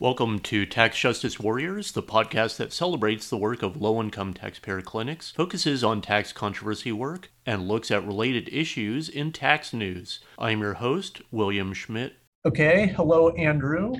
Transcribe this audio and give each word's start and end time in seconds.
Welcome 0.00 0.38
to 0.38 0.64
Tax 0.64 0.98
Justice 0.98 1.38
Warriors, 1.38 1.92
the 1.92 2.02
podcast 2.02 2.56
that 2.56 2.72
celebrates 2.72 3.28
the 3.28 3.36
work 3.36 3.62
of 3.62 3.82
low 3.82 4.00
income 4.00 4.32
taxpayer 4.32 4.80
clinics, 4.80 5.30
focuses 5.30 5.84
on 5.84 6.00
tax 6.00 6.32
controversy 6.32 6.90
work, 6.90 7.30
and 7.44 7.68
looks 7.68 7.90
at 7.90 8.06
related 8.06 8.48
issues 8.50 9.10
in 9.10 9.30
tax 9.30 9.74
news. 9.74 10.20
I'm 10.38 10.60
your 10.60 10.72
host, 10.72 11.20
William 11.30 11.74
Schmidt. 11.74 12.14
Okay, 12.46 12.86
hello, 12.96 13.28
Andrew. 13.32 13.92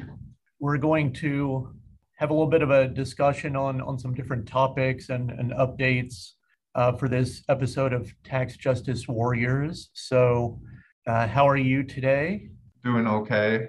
We're 0.58 0.78
going 0.78 1.12
to 1.16 1.68
have 2.17 2.30
a 2.30 2.32
little 2.32 2.48
bit 2.48 2.62
of 2.62 2.71
a 2.71 2.88
discussion 2.88 3.54
on, 3.54 3.82
on 3.82 3.98
some 3.98 4.14
different 4.14 4.48
topics 4.48 5.10
and, 5.10 5.30
and 5.30 5.53
updates 5.53 6.30
uh, 6.76 6.92
for 6.92 7.10
this 7.10 7.42
episode 7.51 7.92
of 7.92 8.10
Tax 8.24 8.56
Justice 8.56 9.06
Warriors. 9.06 9.90
So, 9.92 10.62
uh, 11.06 11.26
how 11.26 11.46
are 11.46 11.58
you 11.58 11.82
today? 11.82 12.48
Doing 12.82 13.06
okay. 13.06 13.67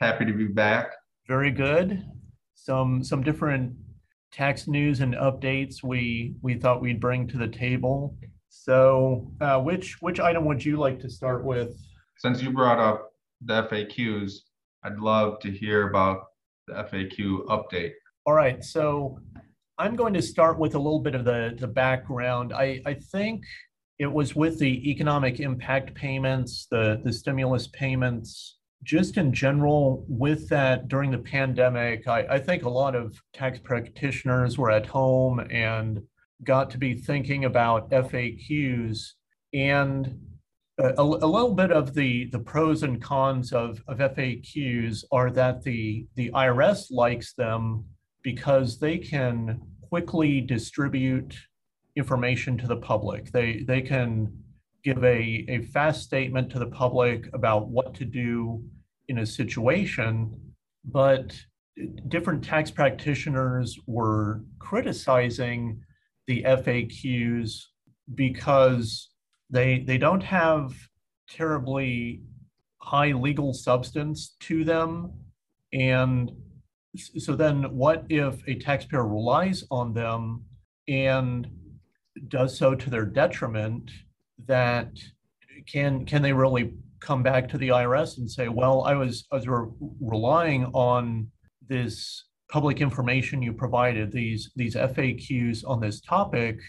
Happy 0.00 0.24
to 0.24 0.32
be 0.32 0.46
back 0.46 0.92
very 1.26 1.50
good. 1.50 2.04
Some 2.54 3.02
some 3.02 3.22
different 3.22 3.74
tax 4.32 4.66
news 4.66 5.00
and 5.00 5.14
updates 5.14 5.82
we 5.82 6.34
we 6.42 6.54
thought 6.54 6.80
we'd 6.80 7.00
bring 7.00 7.28
to 7.28 7.38
the 7.38 7.48
table. 7.48 8.16
So, 8.48 9.30
uh, 9.40 9.60
which 9.60 10.00
which 10.00 10.20
item 10.20 10.44
would 10.44 10.64
you 10.64 10.76
like 10.76 11.00
to 11.00 11.10
start 11.10 11.44
with? 11.44 11.76
Since 12.18 12.42
you 12.42 12.50
brought 12.52 12.78
up 12.78 13.12
the 13.44 13.64
FAQs, 13.64 14.34
I'd 14.84 14.98
love 14.98 15.40
to 15.40 15.50
hear 15.50 15.88
about 15.88 16.26
the 16.68 16.74
FAQ 16.74 17.46
update. 17.46 17.92
All 18.26 18.34
right, 18.34 18.62
so 18.62 19.18
I'm 19.78 19.96
going 19.96 20.14
to 20.14 20.22
start 20.22 20.58
with 20.58 20.74
a 20.74 20.78
little 20.78 21.00
bit 21.00 21.14
of 21.14 21.24
the 21.24 21.56
the 21.58 21.66
background. 21.66 22.52
I 22.52 22.80
I 22.86 22.94
think 22.94 23.44
it 23.98 24.12
was 24.12 24.36
with 24.36 24.58
the 24.58 24.90
economic 24.90 25.40
impact 25.40 25.94
payments, 25.94 26.66
the 26.70 27.00
the 27.04 27.12
stimulus 27.12 27.66
payments 27.68 28.58
just 28.82 29.16
in 29.16 29.32
general, 29.32 30.04
with 30.08 30.48
that 30.48 30.88
during 30.88 31.10
the 31.10 31.18
pandemic, 31.18 32.08
I, 32.08 32.26
I, 32.30 32.38
think 32.38 32.64
a 32.64 32.68
lot 32.68 32.94
of 32.94 33.20
tax 33.32 33.60
practitioners 33.60 34.58
were 34.58 34.70
at 34.70 34.86
home 34.86 35.38
and 35.50 36.02
got 36.44 36.70
to 36.70 36.78
be 36.78 36.94
thinking 36.94 37.44
about 37.44 37.90
FAQs 37.90 39.12
and 39.54 40.18
a, 40.78 40.94
a 40.98 41.02
little 41.04 41.54
bit 41.54 41.70
of 41.70 41.94
the, 41.94 42.26
the 42.26 42.38
pros 42.38 42.82
and 42.82 43.00
cons 43.00 43.52
of, 43.52 43.82
of 43.86 43.98
FAQs 43.98 45.04
are 45.12 45.30
that 45.30 45.62
the, 45.62 46.06
the 46.16 46.30
IRS 46.30 46.90
likes 46.90 47.34
them 47.34 47.84
because 48.22 48.78
they 48.78 48.98
can 48.98 49.60
quickly 49.88 50.40
distribute 50.40 51.36
information 51.96 52.56
to 52.58 52.66
the 52.66 52.76
public. 52.76 53.30
They, 53.30 53.64
they 53.66 53.82
can 53.82 54.32
give 54.84 55.04
a, 55.04 55.44
a 55.48 55.62
fast 55.72 56.02
statement 56.02 56.50
to 56.50 56.58
the 56.58 56.66
public 56.66 57.28
about 57.32 57.68
what 57.68 57.94
to 57.94 58.04
do 58.04 58.62
in 59.08 59.18
a 59.18 59.26
situation, 59.26 60.34
but 60.84 61.34
different 62.08 62.44
tax 62.44 62.70
practitioners 62.70 63.78
were 63.86 64.42
criticizing 64.58 65.80
the 66.26 66.42
FAQs 66.42 67.62
because 68.14 69.10
they 69.50 69.80
they 69.80 69.98
don't 69.98 70.22
have 70.22 70.72
terribly 71.28 72.22
high 72.78 73.12
legal 73.12 73.54
substance 73.54 74.36
to 74.40 74.64
them. 74.64 75.12
And 75.72 76.30
so 76.96 77.34
then 77.34 77.74
what 77.74 78.04
if 78.08 78.42
a 78.46 78.58
taxpayer 78.58 79.06
relies 79.06 79.64
on 79.70 79.94
them 79.94 80.44
and 80.88 81.48
does 82.28 82.56
so 82.56 82.74
to 82.74 82.90
their 82.90 83.06
detriment 83.06 83.90
that 84.46 84.90
can 85.66 86.04
can 86.04 86.22
they 86.22 86.32
really 86.32 86.72
come 87.00 87.22
back 87.22 87.48
to 87.48 87.58
the 87.58 87.68
IRS 87.68 88.18
and 88.18 88.30
say, 88.30 88.48
well, 88.48 88.82
I 88.84 88.94
was 88.94 89.26
I 89.32 89.36
was 89.36 89.48
re- 89.48 89.68
relying 90.00 90.66
on 90.66 91.28
this 91.68 92.24
public 92.50 92.80
information 92.80 93.42
you 93.42 93.52
provided, 93.52 94.12
these 94.12 94.50
these 94.56 94.74
FAQs 94.74 95.66
on 95.66 95.80
this 95.80 96.00
topic, 96.00 96.60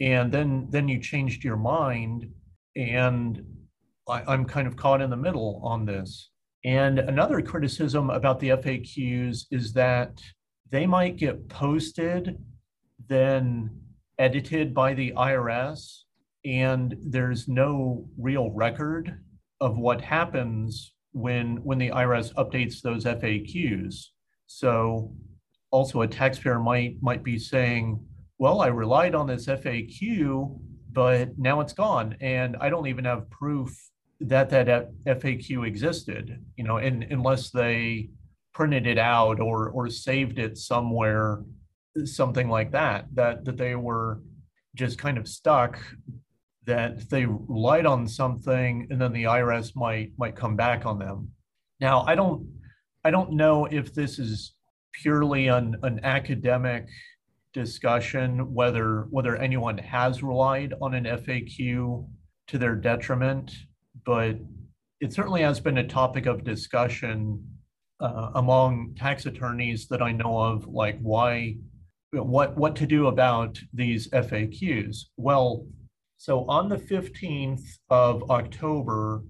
and 0.00 0.32
then 0.32 0.66
then 0.70 0.88
you 0.88 1.00
changed 1.00 1.44
your 1.44 1.56
mind, 1.56 2.30
and 2.76 3.42
I, 4.08 4.22
I'm 4.26 4.44
kind 4.44 4.66
of 4.66 4.76
caught 4.76 5.00
in 5.00 5.10
the 5.10 5.16
middle 5.16 5.60
on 5.64 5.84
this. 5.84 6.30
And 6.64 6.98
another 6.98 7.42
criticism 7.42 8.08
about 8.08 8.40
the 8.40 8.50
FAQs 8.50 9.46
is 9.50 9.72
that 9.74 10.18
they 10.70 10.86
might 10.86 11.16
get 11.16 11.48
posted, 11.48 12.38
then 13.06 13.70
edited 14.18 14.72
by 14.72 14.94
the 14.94 15.12
IRS, 15.12 16.03
and 16.44 16.96
there's 17.00 17.48
no 17.48 18.06
real 18.18 18.50
record 18.50 19.18
of 19.60 19.78
what 19.78 20.00
happens 20.00 20.92
when 21.12 21.56
when 21.64 21.78
the 21.78 21.90
IRS 21.90 22.34
updates 22.34 22.80
those 22.80 23.04
FAQs. 23.04 24.06
So 24.46 25.12
also 25.70 26.02
a 26.02 26.08
taxpayer 26.08 26.58
might 26.58 26.96
might 27.00 27.22
be 27.24 27.38
saying, 27.38 28.04
well, 28.38 28.60
I 28.60 28.66
relied 28.66 29.14
on 29.14 29.26
this 29.26 29.46
FAQ, 29.46 30.58
but 30.92 31.38
now 31.38 31.60
it's 31.60 31.72
gone 31.72 32.16
and 32.20 32.56
I 32.60 32.68
don't 32.68 32.88
even 32.88 33.04
have 33.04 33.30
proof 33.30 33.74
that 34.20 34.50
that 34.50 34.90
FAQ 35.06 35.66
existed, 35.66 36.44
you 36.56 36.64
know, 36.64 36.76
and 36.76 37.04
unless 37.04 37.50
they 37.50 38.10
printed 38.52 38.86
it 38.86 38.98
out 38.98 39.40
or 39.40 39.70
or 39.70 39.88
saved 39.88 40.38
it 40.38 40.58
somewhere 40.58 41.42
something 42.04 42.48
like 42.48 42.72
that 42.72 43.06
that 43.14 43.44
that 43.44 43.56
they 43.56 43.76
were 43.76 44.20
just 44.74 44.98
kind 44.98 45.16
of 45.16 45.28
stuck 45.28 45.78
that 46.66 47.08
they 47.10 47.26
relied 47.26 47.86
on 47.86 48.08
something 48.08 48.86
and 48.90 49.00
then 49.00 49.12
the 49.12 49.24
IRS 49.24 49.76
might 49.76 50.12
might 50.18 50.36
come 50.36 50.56
back 50.56 50.86
on 50.86 50.98
them. 50.98 51.28
Now, 51.80 52.02
I 52.02 52.14
don't 52.14 52.48
I 53.04 53.10
don't 53.10 53.32
know 53.32 53.66
if 53.66 53.92
this 53.94 54.18
is 54.18 54.54
purely 54.92 55.48
an, 55.48 55.76
an 55.82 56.00
academic 56.04 56.88
discussion 57.52 58.52
whether 58.52 59.06
whether 59.10 59.36
anyone 59.36 59.78
has 59.78 60.22
relied 60.22 60.74
on 60.80 60.94
an 60.94 61.04
FAQ 61.04 62.06
to 62.48 62.58
their 62.58 62.74
detriment, 62.74 63.52
but 64.04 64.36
it 65.00 65.12
certainly 65.12 65.42
has 65.42 65.60
been 65.60 65.78
a 65.78 65.86
topic 65.86 66.26
of 66.26 66.44
discussion 66.44 67.42
uh, 68.00 68.30
among 68.34 68.94
tax 68.96 69.26
attorneys 69.26 69.86
that 69.88 70.02
I 70.02 70.12
know 70.12 70.38
of, 70.38 70.66
like 70.66 70.98
why 71.00 71.56
what 72.12 72.56
what 72.56 72.76
to 72.76 72.86
do 72.86 73.08
about 73.08 73.58
these 73.72 74.08
FAQs. 74.10 75.04
Well, 75.16 75.66
so 76.16 76.44
on 76.48 76.68
the 76.68 76.76
15th 76.76 77.64
of 77.90 78.30
October, 78.30 79.22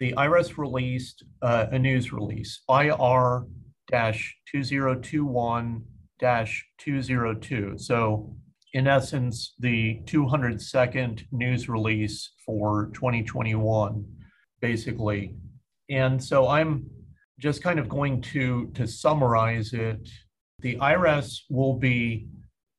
the 0.00 0.12
IRS 0.14 0.58
released 0.58 1.24
uh, 1.42 1.66
a 1.70 1.78
news 1.78 2.12
release, 2.12 2.62
IR 2.68 3.46
2021 3.90 5.82
202. 6.78 7.74
So, 7.78 8.36
in 8.72 8.86
essence, 8.86 9.54
the 9.58 10.00
202nd 10.04 11.24
news 11.30 11.68
release 11.68 12.32
for 12.44 12.90
2021, 12.94 14.04
basically. 14.60 15.34
And 15.90 16.22
so 16.22 16.48
I'm 16.48 16.88
just 17.38 17.62
kind 17.62 17.78
of 17.78 17.88
going 17.88 18.22
to, 18.22 18.70
to 18.74 18.86
summarize 18.86 19.72
it. 19.72 20.08
The 20.60 20.76
IRS 20.76 21.40
will 21.50 21.74
be 21.74 22.28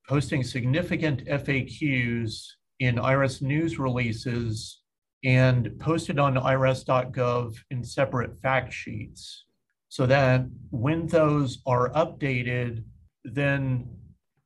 posting 0.10 0.44
significant 0.44 1.26
FAQs 1.26 2.48
in 2.84 2.96
IRS 2.96 3.42
news 3.42 3.80
releases 3.80 4.82
and 5.24 5.80
posted 5.80 6.20
on 6.20 6.36
irs.gov 6.36 7.56
in 7.72 7.82
separate 7.82 8.38
fact 8.42 8.74
sheets. 8.74 9.46
So 9.88 10.06
that 10.08 10.46
when 10.72 11.08
those 11.08 11.60
are 11.66 11.92
updated, 11.92 12.84
then 13.24 13.88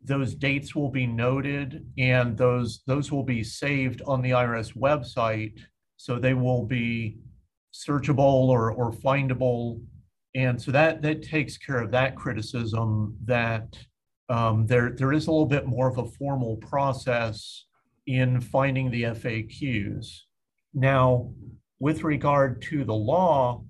those 0.03 0.35
dates 0.35 0.75
will 0.75 0.91
be 0.91 1.07
noted 1.07 1.83
and 1.97 2.37
those 2.37 2.83
those 2.85 3.11
will 3.11 3.23
be 3.23 3.43
saved 3.43 4.03
on 4.05 4.21
the 4.21 4.31
IRS 4.31 4.77
website. 4.77 5.59
So 5.95 6.19
they 6.19 6.35
will 6.35 6.63
be 6.63 7.17
searchable 7.73 8.49
or, 8.49 8.71
or 8.71 8.91
findable. 8.91 9.81
And 10.35 10.61
so 10.61 10.71
that 10.71 11.01
that 11.01 11.23
takes 11.23 11.57
care 11.57 11.81
of 11.81 11.89
that 11.91 12.15
criticism 12.15 13.17
that 13.25 13.79
um, 14.29 14.67
there 14.67 14.91
there 14.91 15.13
is 15.13 15.25
a 15.25 15.31
little 15.31 15.47
bit 15.47 15.65
more 15.65 15.87
of 15.87 15.97
a 15.97 16.05
formal 16.05 16.57
process 16.57 17.66
in 18.07 18.41
finding 18.41 18.89
the 18.89 19.03
FAQs. 19.03 20.07
Now, 20.73 21.31
with 21.79 22.03
regard 22.03 22.61
to 22.63 22.83
the 22.83 22.95
law, 22.95 23.63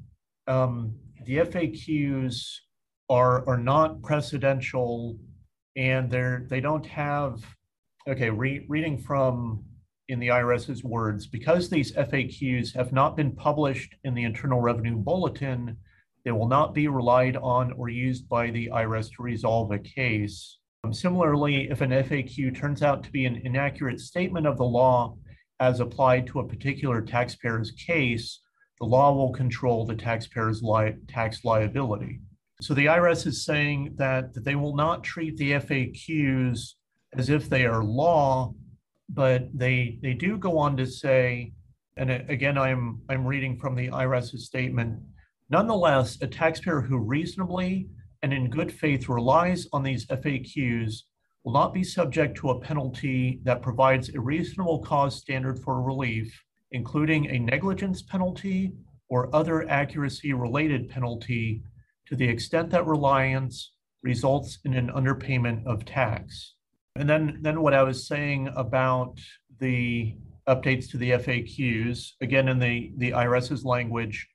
um, 0.48 0.96
the 1.26 1.38
FAQs 1.38 2.44
are, 3.10 3.48
are 3.48 3.58
not 3.58 4.02
precedential 4.02 5.18
and 5.76 6.10
they're, 6.10 6.46
they 6.50 6.62
don't 6.62 6.86
have, 6.86 7.44
okay, 8.08 8.30
re- 8.30 8.66
reading 8.70 8.98
from 8.98 9.64
in 10.10 10.20
the 10.20 10.30
IRS's 10.30 10.84
words, 10.84 11.28
because 11.28 11.70
these 11.70 11.92
FAQs 11.92 12.74
have 12.74 12.94
not 12.94 13.18
been 13.18 13.32
published 13.32 13.96
in 14.06 14.14
the 14.14 14.24
Internal 14.24 14.62
Revenue 14.62 14.96
Bulletin, 14.96 15.76
they 16.24 16.32
will 16.32 16.48
not 16.48 16.74
be 16.74 16.88
relied 16.88 17.36
on 17.38 17.74
or 17.74 17.90
used 17.90 18.28
by 18.30 18.50
the 18.50 18.70
IRS 18.74 19.10
to 19.16 19.24
resolve 19.24 19.72
a 19.72 19.80
case. 19.80 20.60
Similarly, 20.94 21.70
if 21.70 21.82
an 21.82 21.92
FAQ 21.92 22.58
turns 22.58 22.82
out 22.82 23.04
to 23.04 23.12
be 23.12 23.26
an 23.26 23.42
inaccurate 23.44 24.00
statement 24.00 24.48
of 24.48 24.58
the 24.58 24.66
law 24.66 25.16
as 25.60 25.80
applied 25.80 26.28
to 26.28 26.40
a 26.40 26.48
particular 26.48 27.02
taxpayer's 27.02 27.72
case, 27.72 28.42
the 28.80 28.86
law 28.86 29.14
will 29.14 29.32
control 29.32 29.86
the 29.86 29.96
taxpayer's 29.96 30.62
li- 30.62 30.96
tax 31.08 31.44
liability. 31.44 32.20
So 32.62 32.74
the 32.74 32.86
IRS 32.86 33.26
is 33.28 33.46
saying 33.46 33.96
that, 33.98 34.34
that 34.34 34.44
they 34.44 34.56
will 34.56 34.76
not 34.76 35.04
treat 35.04 35.38
the 35.38 35.54
FAQs 35.54 36.74
as 37.14 37.30
if 37.30 37.50
they 37.50 37.66
are 37.66 37.84
law, 37.84 38.54
but 39.10 39.48
they 39.54 40.00
they 40.02 40.14
do 40.14 40.38
go 40.38 40.58
on 40.58 40.76
to 40.78 40.86
say, 40.86 41.54
and 41.96 42.12
again, 42.12 42.58
I'm 42.58 43.02
I'm 43.10 43.26
reading 43.26 43.58
from 43.58 43.76
the 43.76 43.90
IRS's 43.90 44.46
statement. 44.46 45.00
Nonetheless, 45.50 46.18
a 46.22 46.28
taxpayer 46.28 46.82
who 46.82 46.98
reasonably 46.98 47.88
and 48.22 48.34
in 48.34 48.50
good 48.50 48.72
faith 48.72 49.10
relies 49.10 49.68
on 49.74 49.84
these 49.84 50.06
FAQs 50.08 51.04
will 51.44 51.54
not 51.54 51.74
be 51.74 51.84
subject 51.84 52.38
to 52.38 52.50
a 52.50 52.60
penalty 52.60 53.40
that 53.44 53.62
provides 53.62 54.10
a 54.10 54.20
reasonable 54.20 54.80
cause 54.80 55.16
standard 55.16 55.60
for 55.60 55.82
relief, 55.82 56.44
including 56.72 57.30
a 57.30 57.40
negligence 57.40 58.02
penalty 58.02 58.74
or 59.10 59.34
other 59.34 59.70
accuracy 59.70 60.34
related 60.34 60.90
penalty 60.90 61.64
to 62.06 62.16
the 62.16 62.28
extent 62.28 62.70
that 62.70 62.86
reliance 62.86 63.74
results 64.04 64.60
in 64.66 64.74
an 64.74 64.90
underpayment 64.90 65.66
of 65.66 65.86
tax. 65.86 66.56
And 66.96 67.10
then, 67.10 67.40
then 67.42 67.62
what 67.62 67.74
I 67.74 67.84
was 67.84 68.08
saying 68.08 68.50
about 68.56 69.20
the 69.60 70.16
updates 70.48 70.90
to 70.92 70.98
the 70.98 71.12
FAQs, 71.12 72.12
again, 72.22 72.48
in 72.48 72.60
the, 72.60 72.92
the 72.98 73.12
IRS's 73.12 73.64
language, 73.66 74.28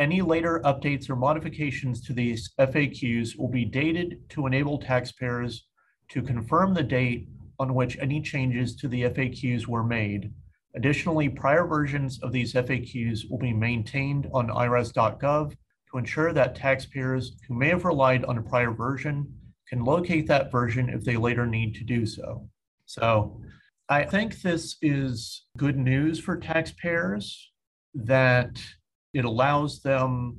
any 0.00 0.22
later 0.22 0.60
updates 0.64 1.10
or 1.10 1.14
modifications 1.14 2.00
to 2.00 2.14
these 2.14 2.50
FAQs 2.58 3.38
will 3.38 3.48
be 3.48 3.66
dated 3.66 4.18
to 4.30 4.46
enable 4.46 4.78
taxpayers 4.78 5.66
to 6.08 6.22
confirm 6.22 6.72
the 6.72 6.82
date 6.82 7.28
on 7.58 7.74
which 7.74 7.98
any 8.00 8.22
changes 8.22 8.74
to 8.76 8.88
the 8.88 9.02
FAQs 9.02 9.66
were 9.66 9.84
made. 9.84 10.32
Additionally, 10.74 11.28
prior 11.28 11.66
versions 11.66 12.18
of 12.22 12.32
these 12.32 12.54
FAQs 12.54 13.30
will 13.30 13.38
be 13.38 13.52
maintained 13.52 14.26
on 14.32 14.48
irs.gov 14.48 15.54
to 15.90 15.98
ensure 15.98 16.32
that 16.32 16.54
taxpayers 16.54 17.36
who 17.46 17.54
may 17.54 17.68
have 17.68 17.84
relied 17.84 18.24
on 18.24 18.38
a 18.38 18.42
prior 18.42 18.70
version 18.70 19.30
can 19.68 19.84
locate 19.84 20.26
that 20.26 20.50
version 20.50 20.88
if 20.88 21.04
they 21.04 21.16
later 21.16 21.46
need 21.46 21.74
to 21.74 21.84
do 21.84 22.06
so. 22.06 22.48
So 22.86 23.40
I 23.90 24.04
think 24.04 24.40
this 24.40 24.76
is 24.80 25.44
good 25.58 25.76
news 25.76 26.18
for 26.18 26.36
taxpayers 26.36 27.52
that 27.94 28.58
it 29.14 29.24
allows 29.24 29.80
them, 29.80 30.36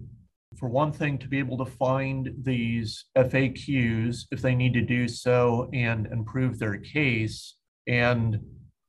for 0.57 0.69
one 0.69 0.91
thing, 0.91 1.17
to 1.19 1.27
be 1.27 1.39
able 1.39 1.57
to 1.57 1.71
find 1.71 2.33
these 2.41 3.05
FAQs 3.17 4.25
if 4.31 4.41
they 4.41 4.55
need 4.55 4.73
to 4.73 4.81
do 4.81 5.07
so 5.07 5.69
and 5.73 6.07
improve 6.07 6.59
their 6.59 6.77
case. 6.77 7.55
And 7.87 8.39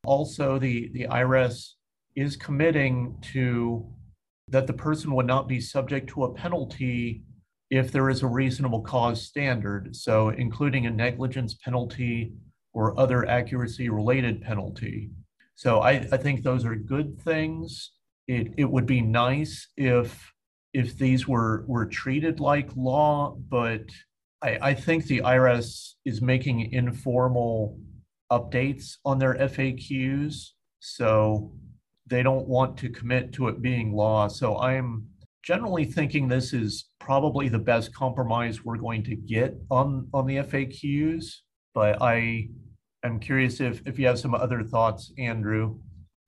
also, 0.05 0.58
the, 0.58 0.90
the 0.93 1.06
IRS 1.06 1.73
is 2.17 2.37
committing 2.37 3.17
to 3.32 3.87
that 4.49 4.67
the 4.67 4.73
person 4.73 5.14
would 5.14 5.26
not 5.26 5.49
be 5.49 5.61
subject 5.61 6.11
to 6.11 6.25
a 6.25 6.34
penalty 6.34 7.23
if 7.70 7.90
there 7.90 8.11
is 8.11 8.23
a 8.23 8.26
reasonable 8.26 8.82
cause 8.82 9.23
standard, 9.23 9.96
so 9.96 10.29
including 10.29 10.87
a 10.87 10.90
negligence 10.90 11.55
penalty 11.55 12.32
or 12.75 12.99
other 13.00 13.26
accuracy 13.26 13.88
related 13.88 14.43
penalty. 14.43 15.11
So 15.55 15.81
I, 15.81 16.06
I 16.12 16.17
think 16.19 16.43
those 16.43 16.67
are 16.67 16.75
good 16.75 17.19
things. 17.23 17.93
It, 18.29 18.55
it 18.57 18.71
would 18.71 18.87
be 18.87 19.01
nice 19.01 19.69
if 19.77 20.33
if 20.73 20.97
these 20.97 21.29
were 21.29 21.65
were 21.67 21.87
treated 21.87 22.41
like 22.41 22.71
law, 22.77 23.37
but 23.49 23.83
I, 24.43 24.59
I 24.71 24.75
think 24.75 25.07
the 25.07 25.21
IRS 25.21 25.93
is 26.05 26.23
making 26.23 26.73
informal 26.73 27.79
updates 28.31 28.97
on 29.05 29.19
their 29.19 29.35
FAQs. 29.35 30.49
So 30.81 31.53
they 32.07 32.23
don't 32.23 32.49
want 32.49 32.77
to 32.79 32.89
commit 32.89 33.33
to 33.35 33.49
it 33.49 33.63
being 33.63 33.93
law. 33.93 34.29
So 34.29 34.59
I'm 34.59 35.07
generally 35.43 35.85
thinking 35.85 36.29
this 36.29 36.53
is 36.53 36.91
probably 36.99 37.49
the 37.49 37.59
best 37.59 37.95
compromise 37.95 38.65
we're 38.65 38.77
going 38.77 39.03
to 39.05 39.17
get 39.17 39.55
on 39.71 40.09
on 40.13 40.27
the 40.27 40.37
FAQs. 40.37 41.27
But 41.75 42.01
I 42.01 42.49
am 43.05 43.21
curious 43.21 43.61
if 43.61 43.87
if 43.87 43.99
you 43.99 44.07
have 44.07 44.19
some 44.19 44.35
other 44.35 44.63
thoughts, 44.63 45.13
Andrew. 45.19 45.79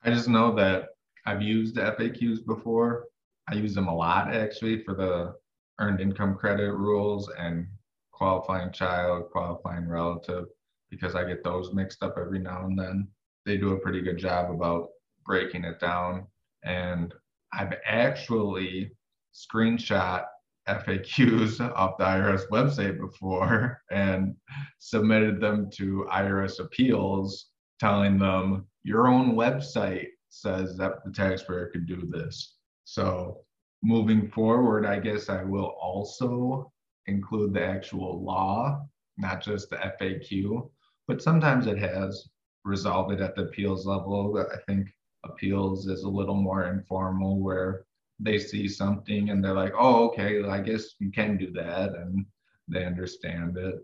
I 0.02 0.10
just 0.10 0.28
know 0.28 0.54
that 0.56 0.88
I've 1.26 1.42
used 1.42 1.74
the 1.74 1.82
FAQs 1.82 2.44
before. 2.44 3.06
I 3.48 3.54
use 3.54 3.74
them 3.74 3.88
a 3.88 3.94
lot 3.94 4.32
actually 4.34 4.82
for 4.84 4.94
the 4.94 5.34
earned 5.80 6.00
income 6.00 6.34
credit 6.34 6.72
rules 6.72 7.30
and 7.38 7.66
qualifying 8.12 8.72
child, 8.72 9.30
qualifying 9.30 9.88
relative, 9.88 10.46
because 10.90 11.14
I 11.14 11.24
get 11.24 11.42
those 11.42 11.72
mixed 11.72 12.02
up 12.02 12.16
every 12.18 12.38
now 12.38 12.64
and 12.66 12.78
then. 12.78 13.08
They 13.44 13.56
do 13.56 13.72
a 13.72 13.80
pretty 13.80 14.00
good 14.00 14.18
job 14.18 14.50
about 14.50 14.88
breaking 15.26 15.64
it 15.64 15.80
down. 15.80 16.26
And 16.64 17.12
I've 17.52 17.74
actually 17.84 18.92
screenshot 19.34 20.24
FAQs 20.68 21.60
off 21.76 21.98
the 21.98 22.04
IRS 22.04 22.48
website 22.50 22.98
before 22.98 23.82
and 23.90 24.34
submitted 24.78 25.40
them 25.40 25.68
to 25.74 26.06
IRS 26.12 26.60
appeals, 26.60 27.46
telling 27.80 28.18
them 28.18 28.66
your 28.82 29.08
own 29.08 29.34
website 29.34 30.08
says 30.34 30.76
that 30.76 31.04
the 31.04 31.12
taxpayer 31.12 31.66
can 31.66 31.86
do 31.86 32.08
this. 32.10 32.56
So 32.84 33.44
moving 33.82 34.28
forward, 34.28 34.84
I 34.84 34.98
guess 34.98 35.28
I 35.28 35.44
will 35.44 35.76
also 35.80 36.72
include 37.06 37.54
the 37.54 37.64
actual 37.64 38.22
law, 38.22 38.86
not 39.16 39.42
just 39.42 39.70
the 39.70 39.76
FAQ, 39.76 40.68
but 41.06 41.22
sometimes 41.22 41.66
it 41.66 41.78
has 41.78 42.28
resolved 42.64 43.12
it 43.12 43.20
at 43.20 43.36
the 43.36 43.42
appeals 43.42 43.86
level. 43.86 44.44
I 44.52 44.56
think 44.66 44.88
appeals 45.24 45.86
is 45.86 46.02
a 46.02 46.08
little 46.08 46.34
more 46.34 46.66
informal 46.66 47.40
where 47.40 47.84
they 48.18 48.38
see 48.38 48.68
something 48.68 49.30
and 49.30 49.44
they're 49.44 49.54
like, 49.54 49.74
oh, 49.76 50.08
okay, 50.08 50.42
I 50.44 50.60
guess 50.60 50.94
you 50.98 51.10
can 51.10 51.36
do 51.36 51.50
that. 51.52 51.90
And 51.94 52.26
they 52.68 52.84
understand 52.84 53.56
it. 53.56 53.76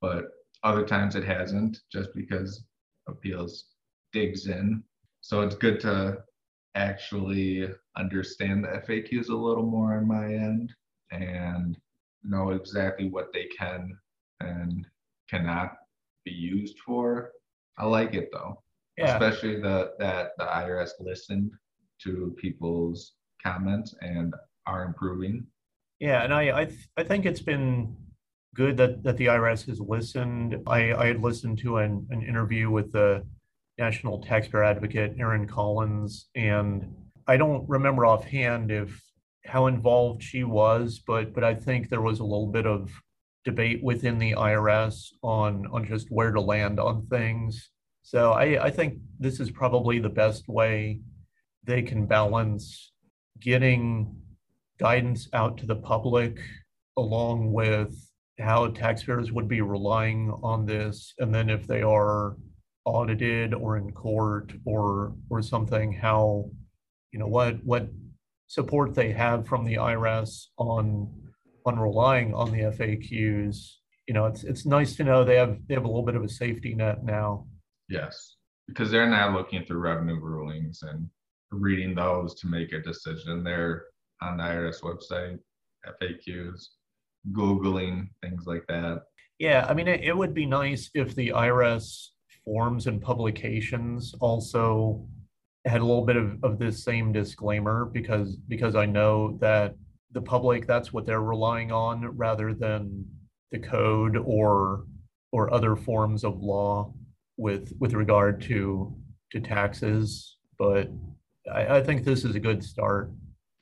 But 0.00 0.26
other 0.62 0.86
times 0.86 1.16
it 1.16 1.24
hasn't 1.24 1.80
just 1.92 2.14
because 2.14 2.64
appeals 3.08 3.64
digs 4.12 4.46
in. 4.46 4.82
So 5.28 5.42
it's 5.42 5.54
good 5.54 5.78
to 5.80 6.22
actually 6.74 7.68
understand 7.96 8.64
the 8.64 8.68
FAQs 8.68 9.28
a 9.28 9.34
little 9.34 9.66
more 9.66 9.98
on 9.98 10.08
my 10.08 10.24
end 10.24 10.72
and 11.10 11.76
know 12.22 12.50
exactly 12.50 13.10
what 13.10 13.32
they 13.34 13.46
can 13.58 13.96
and 14.40 14.86
cannot 15.28 15.72
be 16.24 16.30
used 16.30 16.78
for. 16.78 17.32
I 17.76 17.84
like 17.84 18.14
it 18.14 18.30
though 18.32 18.62
yeah. 18.98 19.14
especially 19.14 19.60
the 19.60 19.92
that 19.98 20.32
the 20.36 20.44
IRS 20.44 20.90
listened 21.00 21.52
to 22.02 22.34
people's 22.36 23.14
comments 23.42 23.94
and 24.00 24.34
are 24.66 24.84
improving. 24.84 25.46
Yeah, 26.00 26.24
and 26.24 26.34
I 26.34 26.60
I, 26.60 26.64
th- 26.64 26.88
I 26.96 27.04
think 27.04 27.24
it's 27.24 27.40
been 27.40 27.96
good 28.54 28.76
that 28.76 29.02
that 29.04 29.16
the 29.16 29.26
IRS 29.26 29.66
has 29.66 29.80
listened. 29.80 30.56
I 30.66 30.92
I 30.92 31.06
had 31.06 31.22
listened 31.22 31.58
to 31.58 31.78
an, 31.78 32.06
an 32.10 32.22
interview 32.22 32.70
with 32.70 32.92
the 32.92 33.24
National 33.78 34.20
Taxpayer 34.20 34.64
Advocate 34.64 35.14
Erin 35.18 35.46
Collins, 35.46 36.28
and 36.34 36.94
I 37.26 37.36
don't 37.36 37.68
remember 37.68 38.06
offhand 38.06 38.70
if 38.70 39.00
how 39.44 39.66
involved 39.66 40.22
she 40.22 40.44
was, 40.44 41.00
but 41.06 41.32
but 41.32 41.44
I 41.44 41.54
think 41.54 41.88
there 41.88 42.02
was 42.02 42.20
a 42.20 42.24
little 42.24 42.48
bit 42.48 42.66
of 42.66 42.90
debate 43.44 43.82
within 43.82 44.18
the 44.18 44.32
IRS 44.32 45.12
on 45.22 45.66
on 45.72 45.86
just 45.86 46.10
where 46.10 46.32
to 46.32 46.40
land 46.40 46.80
on 46.80 47.06
things. 47.06 47.70
So 48.02 48.32
I, 48.32 48.64
I 48.64 48.70
think 48.70 48.98
this 49.18 49.38
is 49.38 49.50
probably 49.50 49.98
the 49.98 50.08
best 50.08 50.48
way 50.48 51.00
they 51.64 51.82
can 51.82 52.06
balance 52.06 52.92
getting 53.40 54.16
guidance 54.78 55.28
out 55.32 55.58
to 55.58 55.66
the 55.66 55.76
public 55.76 56.38
along 56.96 57.52
with 57.52 57.94
how 58.40 58.68
taxpayers 58.68 59.30
would 59.32 59.48
be 59.48 59.60
relying 59.60 60.32
on 60.42 60.64
this. 60.64 61.12
And 61.18 61.34
then 61.34 61.50
if 61.50 61.66
they 61.66 61.82
are 61.82 62.36
audited 62.88 63.54
or 63.54 63.76
in 63.76 63.92
court 63.92 64.52
or 64.64 65.14
or 65.30 65.42
something, 65.42 65.92
how 65.92 66.50
you 67.12 67.18
know 67.18 67.26
what 67.26 67.62
what 67.64 67.88
support 68.48 68.94
they 68.94 69.12
have 69.12 69.46
from 69.46 69.64
the 69.64 69.74
IRS 69.74 70.46
on 70.56 71.08
on 71.66 71.78
relying 71.78 72.34
on 72.34 72.50
the 72.50 72.60
FAQs. 72.60 73.74
You 74.06 74.14
know, 74.14 74.26
it's 74.26 74.44
it's 74.44 74.66
nice 74.66 74.96
to 74.96 75.04
know 75.04 75.24
they 75.24 75.36
have 75.36 75.58
they 75.68 75.74
have 75.74 75.84
a 75.84 75.88
little 75.88 76.04
bit 76.04 76.16
of 76.16 76.24
a 76.24 76.28
safety 76.28 76.74
net 76.74 77.04
now. 77.04 77.46
Yes, 77.88 78.36
because 78.66 78.90
they're 78.90 79.08
not 79.08 79.32
looking 79.32 79.64
through 79.64 79.78
revenue 79.78 80.18
rulings 80.20 80.80
and 80.82 81.08
reading 81.50 81.94
those 81.94 82.34
to 82.40 82.46
make 82.46 82.72
a 82.72 82.80
decision. 82.80 83.44
They're 83.44 83.84
on 84.20 84.38
the 84.38 84.44
IRS 84.44 84.82
website, 84.82 85.38
FAQs, 85.86 86.68
Googling, 87.32 88.08
things 88.22 88.44
like 88.46 88.66
that. 88.68 89.02
Yeah, 89.38 89.66
I 89.68 89.74
mean, 89.74 89.88
it, 89.88 90.02
it 90.02 90.16
would 90.16 90.34
be 90.34 90.46
nice 90.46 90.90
if 90.94 91.14
the 91.14 91.28
IRS 91.28 92.08
forms 92.48 92.86
and 92.86 93.02
publications 93.02 94.14
also 94.20 95.06
had 95.66 95.82
a 95.82 95.84
little 95.84 96.06
bit 96.06 96.16
of, 96.16 96.42
of 96.42 96.58
this 96.58 96.82
same 96.82 97.12
disclaimer 97.12 97.84
because 97.84 98.36
because 98.48 98.74
I 98.74 98.86
know 98.86 99.36
that 99.42 99.74
the 100.12 100.22
public 100.22 100.66
that's 100.66 100.90
what 100.90 101.04
they're 101.04 101.20
relying 101.20 101.70
on 101.70 102.06
rather 102.16 102.54
than 102.54 103.04
the 103.52 103.58
code 103.58 104.16
or 104.16 104.84
or 105.30 105.52
other 105.52 105.76
forms 105.76 106.24
of 106.24 106.42
law 106.42 106.94
with 107.36 107.74
with 107.80 107.92
regard 107.92 108.40
to 108.42 108.96
to 109.32 109.40
taxes, 109.40 110.38
but 110.58 110.88
I, 111.52 111.76
I 111.76 111.82
think 111.82 112.02
this 112.02 112.24
is 112.24 112.34
a 112.34 112.40
good 112.40 112.64
start. 112.64 113.10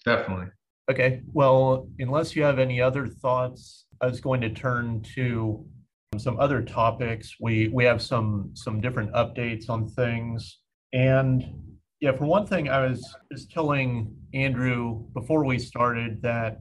Definitely. 0.05 0.47
Okay, 0.88 1.23
well, 1.33 1.88
unless 1.99 2.37
you 2.37 2.45
have 2.45 2.61
any 2.61 2.81
other 2.81 3.09
thoughts, 3.09 3.87
I 4.00 4.07
was 4.07 4.21
going 4.21 4.43
to 4.43 4.50
turn 4.50 5.02
to 5.16 5.66
Um, 6.16 6.20
some 6.20 6.40
other 6.40 6.62
topics. 6.62 7.35
We 7.40 7.68
we 7.68 7.85
have 7.85 8.00
some 8.00 8.50
some 8.54 8.80
different 8.80 9.12
updates 9.12 9.68
on 9.68 9.87
things. 9.88 10.61
And 10.94 11.44
yeah, 12.00 12.12
for 12.12 12.25
one 12.25 12.46
thing, 12.46 12.70
I 12.70 12.87
was 12.87 13.04
just 13.30 13.50
telling 13.50 14.16
Andrew 14.32 15.04
before 15.12 15.44
we 15.44 15.58
started 15.58 16.23
that 16.23 16.61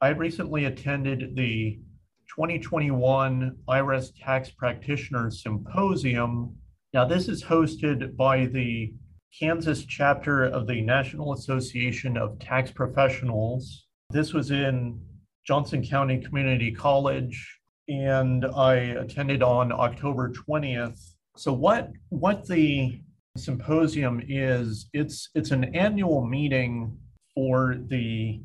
I 0.00 0.10
recently 0.10 0.66
attended 0.66 1.34
the 1.34 1.80
2021 2.28 3.56
IRS 3.68 4.10
Tax 4.20 4.50
Practitioner 4.50 5.30
Symposium. 5.30 6.56
Now, 6.92 7.04
this 7.04 7.28
is 7.28 7.42
hosted 7.42 8.16
by 8.16 8.46
the 8.46 8.94
Kansas 9.38 9.84
chapter 9.84 10.44
of 10.44 10.66
the 10.68 10.80
National 10.80 11.32
Association 11.32 12.16
of 12.16 12.38
Tax 12.38 12.70
Professionals. 12.70 13.86
This 14.10 14.32
was 14.32 14.52
in 14.52 15.00
Johnson 15.44 15.84
County 15.84 16.20
Community 16.20 16.70
College, 16.70 17.61
and 17.88 18.44
I 18.44 18.74
attended 18.74 19.42
on 19.42 19.72
October 19.72 20.30
20th. 20.30 21.14
So, 21.36 21.52
what 21.52 21.90
what 22.10 22.46
the 22.46 23.00
symposium 23.36 24.22
is? 24.28 24.88
It's 24.92 25.30
it's 25.34 25.50
an 25.50 25.74
annual 25.74 26.26
meeting 26.26 26.96
for 27.34 27.76
the 27.88 28.40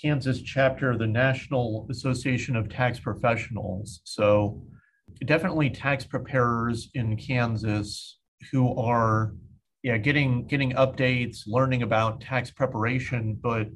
Kansas 0.00 0.40
chapter 0.40 0.90
of 0.90 0.98
the 0.98 1.06
National 1.06 1.86
Association 1.90 2.56
of 2.56 2.68
Tax 2.68 2.98
Professionals. 2.98 4.00
So, 4.04 4.62
definitely 5.26 5.70
tax 5.70 6.04
preparers 6.04 6.90
in 6.94 7.16
Kansas 7.16 8.18
who 8.50 8.74
are 8.76 9.34
yeah, 9.82 9.96
getting 9.96 10.46
getting 10.46 10.72
updates, 10.72 11.40
learning 11.46 11.82
about 11.82 12.20
tax 12.20 12.50
preparation, 12.50 13.38
but 13.40 13.68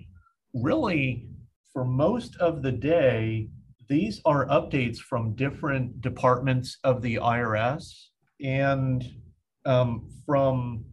really 0.53 1.27
for 1.73 1.85
most 1.85 2.37
of 2.37 2.63
the 2.63 2.73
day, 2.73 3.49
these 3.89 4.21
are 4.25 4.47
updates 4.47 4.99
from 4.99 5.35
different 5.35 6.01
departments 6.01 6.79
of 6.85 7.03
the 7.03 7.17
IRS, 7.17 8.09
and 8.43 9.05
um, 9.65 10.11
from 10.27 10.85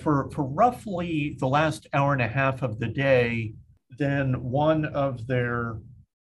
for 0.00 0.30
for 0.30 0.44
roughly 0.44 1.36
the 1.40 1.48
last 1.48 1.86
hour 1.92 2.12
and 2.12 2.22
a 2.22 2.28
half 2.28 2.62
of 2.62 2.78
the 2.78 2.88
day, 2.88 3.54
then 3.98 4.42
one 4.42 4.84
of 4.86 5.26
their 5.26 5.78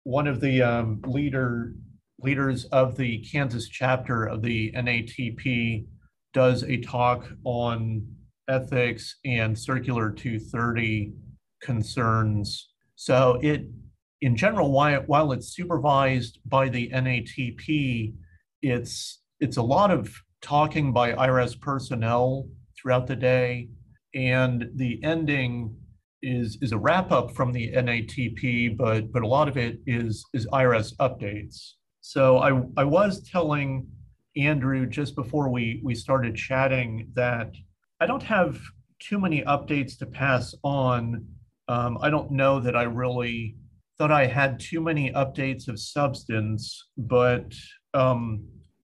one 0.03 0.27
of 0.27 0.39
the 0.39 0.61
um, 0.61 1.01
leader 1.05 1.73
leaders 2.19 2.65
of 2.65 2.97
the 2.97 3.19
Kansas 3.19 3.67
chapter 3.67 4.25
of 4.25 4.41
the 4.41 4.71
NATP 4.71 5.85
does 6.33 6.63
a 6.63 6.77
talk 6.77 7.27
on 7.43 8.05
ethics 8.49 9.17
and 9.25 9.57
circular 9.57 10.11
230 10.11 11.13
concerns. 11.61 12.69
So 12.95 13.39
it, 13.41 13.67
in 14.21 14.35
general, 14.35 14.71
while, 14.71 15.01
while 15.05 15.31
it's 15.31 15.55
supervised 15.55 16.39
by 16.45 16.69
the 16.69 16.89
NATP, 16.89 18.13
it's 18.61 19.21
it's 19.39 19.57
a 19.57 19.61
lot 19.61 19.91
of 19.91 20.11
talking 20.41 20.91
by 20.91 21.13
IRS 21.13 21.59
personnel 21.59 22.47
throughout 22.75 23.07
the 23.07 23.15
day, 23.15 23.69
and 24.15 24.69
the 24.75 24.99
ending 25.03 25.75
is 26.23 26.57
is 26.61 26.71
a 26.71 26.77
wrap 26.77 27.11
up 27.11 27.35
from 27.35 27.51
the 27.51 27.71
NATP, 27.71 28.75
but 28.75 29.11
but 29.11 29.21
a 29.21 29.27
lot 29.27 29.47
of 29.47 29.57
it 29.57 29.79
is 29.85 30.25
is 30.33 30.47
IRS 30.47 30.95
updates. 30.97 31.73
So 32.01 32.39
I 32.39 32.61
I 32.75 32.83
was 32.83 33.21
telling 33.29 33.87
Andrew 34.35 34.87
just 34.87 35.15
before 35.15 35.49
we 35.49 35.81
we 35.83 35.93
started 35.93 36.35
chatting 36.35 37.11
that 37.13 37.53
I 37.99 38.07
don't 38.07 38.23
have 38.23 38.59
too 38.99 39.19
many 39.19 39.43
updates 39.43 39.97
to 39.99 40.07
pass 40.07 40.55
on. 40.63 41.25
Um, 41.67 41.99
I 42.01 42.09
don't 42.09 42.31
know 42.31 42.59
that 42.59 42.75
I 42.75 42.83
really 42.83 43.55
thought 43.97 44.11
I 44.11 44.27
had 44.27 44.59
too 44.59 44.81
many 44.81 45.11
updates 45.11 45.67
of 45.67 45.79
substance, 45.79 46.87
but 46.97 47.53
um, 47.93 48.45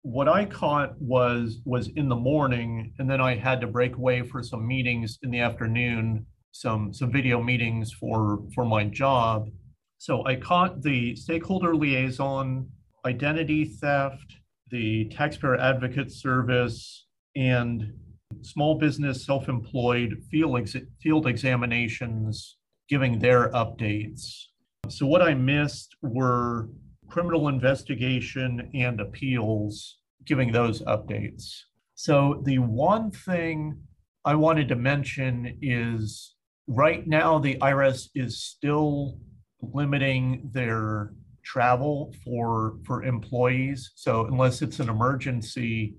what 0.03 0.27
I 0.27 0.45
caught 0.45 0.99
was 0.99 1.59
was 1.65 1.87
in 1.89 2.09
the 2.09 2.15
morning, 2.15 2.93
and 2.99 3.09
then 3.09 3.21
I 3.21 3.35
had 3.35 3.61
to 3.61 3.67
break 3.67 3.95
away 3.95 4.21
for 4.23 4.43
some 4.43 4.67
meetings 4.67 5.19
in 5.23 5.31
the 5.31 5.39
afternoon, 5.39 6.25
some 6.51 6.93
some 6.93 7.11
video 7.11 7.41
meetings 7.41 7.91
for 7.93 8.43
for 8.53 8.65
my 8.65 8.85
job. 8.85 9.49
So 9.97 10.25
I 10.25 10.35
caught 10.35 10.81
the 10.81 11.15
stakeholder 11.15 11.75
liaison, 11.75 12.69
identity 13.05 13.65
theft, 13.65 14.33
the 14.71 15.05
taxpayer 15.09 15.57
advocate 15.57 16.11
service, 16.11 17.05
and 17.35 17.93
small 18.41 18.75
business, 18.79 19.25
self-employed 19.25 20.23
field, 20.31 20.59
ex- 20.59 20.75
field 21.01 21.27
examinations, 21.27 22.57
giving 22.89 23.19
their 23.19 23.51
updates. 23.51 24.47
So 24.89 25.05
what 25.05 25.21
I 25.21 25.33
missed 25.33 25.95
were 26.01 26.69
criminal 27.07 27.47
investigation 27.47 28.69
and 28.73 28.99
appeals, 28.99 29.99
giving 30.25 30.51
those 30.51 30.81
updates. 30.83 31.53
So 31.95 32.41
the 32.45 32.57
one 32.59 33.11
thing 33.11 33.79
I 34.25 34.35
wanted 34.35 34.67
to 34.69 34.75
mention 34.75 35.57
is 35.61 36.35
right 36.67 37.05
now 37.07 37.37
the 37.37 37.55
IRS 37.57 38.09
is 38.15 38.43
still 38.43 39.19
limiting 39.61 40.49
their 40.51 41.13
travel 41.43 42.13
for 42.23 42.77
for 42.85 43.03
employees. 43.03 43.91
So 43.95 44.25
unless 44.25 44.61
it's 44.61 44.79
an 44.79 44.89
emergency, 44.89 45.95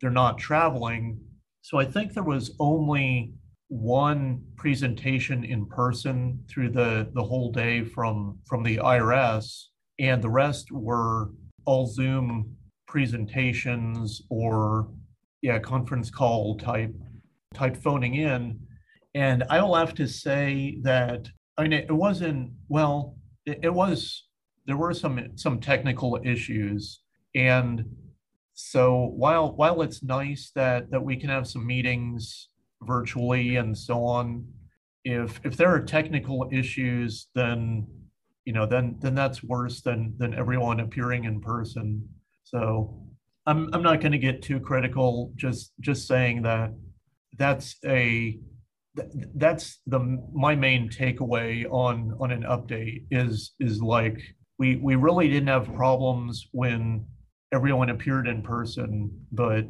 they're 0.00 0.10
not 0.10 0.38
traveling. 0.38 1.20
So 1.62 1.78
I 1.78 1.84
think 1.84 2.12
there 2.12 2.22
was 2.22 2.54
only 2.60 3.34
one 3.68 4.42
presentation 4.56 5.44
in 5.44 5.66
person 5.66 6.38
through 6.48 6.70
the, 6.70 7.08
the 7.14 7.22
whole 7.22 7.50
day 7.50 7.84
from, 7.84 8.38
from 8.46 8.62
the 8.62 8.76
IRS, 8.76 9.64
and 9.98 10.22
the 10.22 10.30
rest 10.30 10.70
were 10.70 11.30
all 11.64 11.86
Zoom 11.86 12.56
presentations 12.86 14.22
or 14.30 14.88
yeah, 15.42 15.58
conference 15.58 16.10
call 16.10 16.56
type 16.56 16.94
type 17.54 17.76
phoning 17.76 18.14
in. 18.14 18.58
And 19.14 19.44
I 19.50 19.62
will 19.62 19.74
have 19.74 19.94
to 19.94 20.06
say 20.06 20.78
that 20.82 21.28
I 21.58 21.62
mean 21.62 21.72
it 21.72 21.92
wasn't 21.92 22.52
well, 22.68 23.16
it, 23.44 23.60
it 23.62 23.74
was 23.74 24.24
there 24.66 24.76
were 24.76 24.94
some 24.94 25.20
some 25.36 25.60
technical 25.60 26.18
issues 26.24 27.00
and 27.34 27.84
so 28.54 29.12
while 29.14 29.54
while 29.54 29.82
it's 29.82 30.02
nice 30.02 30.50
that 30.54 30.90
that 30.90 31.02
we 31.02 31.16
can 31.16 31.28
have 31.28 31.46
some 31.46 31.66
meetings 31.66 32.48
virtually 32.82 33.56
and 33.56 33.76
so 33.76 34.04
on, 34.04 34.46
if 35.04 35.40
if 35.44 35.56
there 35.56 35.68
are 35.68 35.80
technical 35.80 36.48
issues, 36.52 37.28
then 37.34 37.86
you 38.44 38.52
know 38.52 38.66
then 38.66 38.96
then 39.00 39.14
that's 39.14 39.42
worse 39.42 39.80
than 39.80 40.14
than 40.18 40.34
everyone 40.34 40.80
appearing 40.80 41.24
in 41.24 41.40
person. 41.40 42.08
So 42.44 43.06
I'm 43.46 43.68
I'm 43.72 43.82
not 43.82 44.00
going 44.00 44.12
to 44.12 44.18
get 44.18 44.42
too 44.42 44.60
critical. 44.60 45.32
Just 45.36 45.72
just 45.80 46.08
saying 46.08 46.42
that 46.42 46.72
that's 47.38 47.76
a 47.84 48.38
that's 49.34 49.80
the 49.86 50.00
my 50.32 50.54
main 50.54 50.88
takeaway 50.88 51.64
on 51.70 52.16
on 52.20 52.30
an 52.30 52.42
update 52.42 53.04
is 53.10 53.52
is 53.60 53.80
like 53.80 54.20
we 54.58 54.76
we 54.76 54.96
really 54.96 55.28
didn't 55.28 55.48
have 55.48 55.72
problems 55.74 56.48
when 56.52 57.04
everyone 57.52 57.90
appeared 57.90 58.26
in 58.26 58.42
person, 58.42 59.10
but 59.32 59.66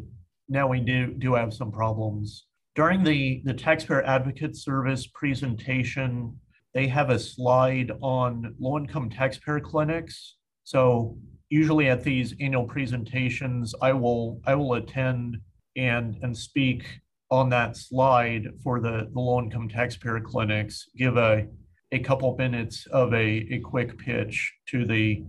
now 0.48 0.68
we 0.68 0.80
do 0.80 1.12
do 1.14 1.34
have 1.34 1.52
some 1.52 1.72
problems. 1.72 2.46
During 2.76 3.02
the, 3.02 3.42
the 3.44 3.54
Taxpayer 3.54 4.04
Advocate 4.04 4.54
Service 4.54 5.06
presentation, 5.08 6.38
they 6.74 6.86
have 6.86 7.10
a 7.10 7.18
slide 7.18 7.90
on 8.02 8.54
low 8.60 8.78
income 8.78 9.10
taxpayer 9.10 9.60
clinics. 9.60 10.36
So 10.62 11.18
usually 11.48 11.88
at 11.88 12.04
these 12.04 12.34
annual 12.38 12.64
presentations, 12.64 13.74
I 13.82 13.92
will 13.94 14.40
I 14.46 14.54
will 14.54 14.74
attend 14.74 15.38
and 15.74 16.18
and 16.22 16.36
speak 16.36 16.84
on 17.30 17.48
that 17.48 17.76
slide 17.76 18.48
for 18.62 18.78
the, 18.78 19.08
the 19.12 19.20
low 19.20 19.40
income 19.40 19.68
taxpayer 19.68 20.20
clinics, 20.20 20.88
give 20.96 21.16
a 21.16 21.48
a 21.92 21.98
couple 21.98 22.36
minutes 22.36 22.86
of 22.92 23.12
a, 23.14 23.46
a 23.50 23.58
quick 23.60 23.96
pitch 23.98 24.52
to 24.68 24.84
the 24.84 25.24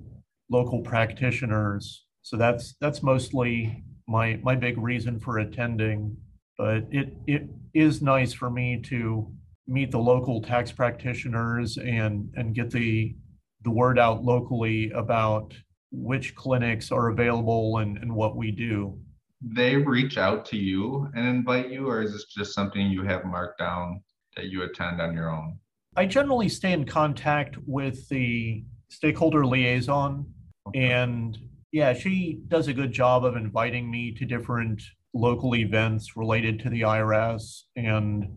local 0.50 0.82
practitioners 0.82 2.08
so 2.28 2.36
that's 2.36 2.76
that's 2.82 3.02
mostly 3.02 3.86
my 4.06 4.38
my 4.44 4.54
big 4.54 4.78
reason 4.78 5.18
for 5.18 5.38
attending. 5.38 6.18
But 6.58 6.86
it 6.92 7.14
it 7.28 7.50
is 7.74 8.02
nice 8.02 8.34
for 8.34 8.50
me 8.50 8.82
to 8.84 9.32
meet 9.68 9.92
the 9.92 10.00
local 10.00 10.42
tax 10.42 10.72
practitioners 10.72 11.78
and 11.78 12.30
and 12.36 12.56
get 12.56 12.72
the 12.72 13.16
the 13.64 13.72
word 13.72 14.00
out 14.00 14.24
locally 14.24 14.92
about 14.92 15.54
which 15.92 16.36
clinics 16.36 16.92
are 16.92 17.10
available 17.10 17.78
and, 17.78 17.98
and 17.98 18.14
what 18.14 18.36
we 18.36 18.52
do. 18.52 19.00
They 19.42 19.76
reach 19.76 20.18
out 20.18 20.46
to 20.48 20.58
you 20.58 21.10
and 21.16 21.28
invite 21.28 21.70
you, 21.70 21.88
or 21.88 22.02
is 22.02 22.14
this 22.14 22.26
just 22.26 22.54
something 22.54 22.88
you 22.88 23.04
have 23.04 23.26
marked 23.26 23.60
down 23.60 24.02
that 24.36 24.46
you 24.46 24.64
attend 24.64 25.00
on 25.00 25.14
your 25.14 25.30
own? 25.32 25.60
I 25.96 26.06
generally 26.06 26.50
stay 26.50 26.74
in 26.74 26.86
contact 26.86 27.58
with 27.66 28.08
the 28.10 28.64
stakeholder 28.90 29.46
liaison 29.46 30.26
okay. 30.68 30.92
and 30.92 31.38
yeah, 31.72 31.94
she 31.94 32.40
does 32.48 32.68
a 32.68 32.74
good 32.74 32.92
job 32.92 33.26
of 33.26 33.36
inviting 33.36 33.90
me 33.92 34.14
to 34.14 34.26
different 34.26 34.82
local 35.18 35.56
events 35.56 36.16
related 36.16 36.60
to 36.60 36.70
the 36.70 36.82
IRS 36.82 37.64
and 37.76 38.28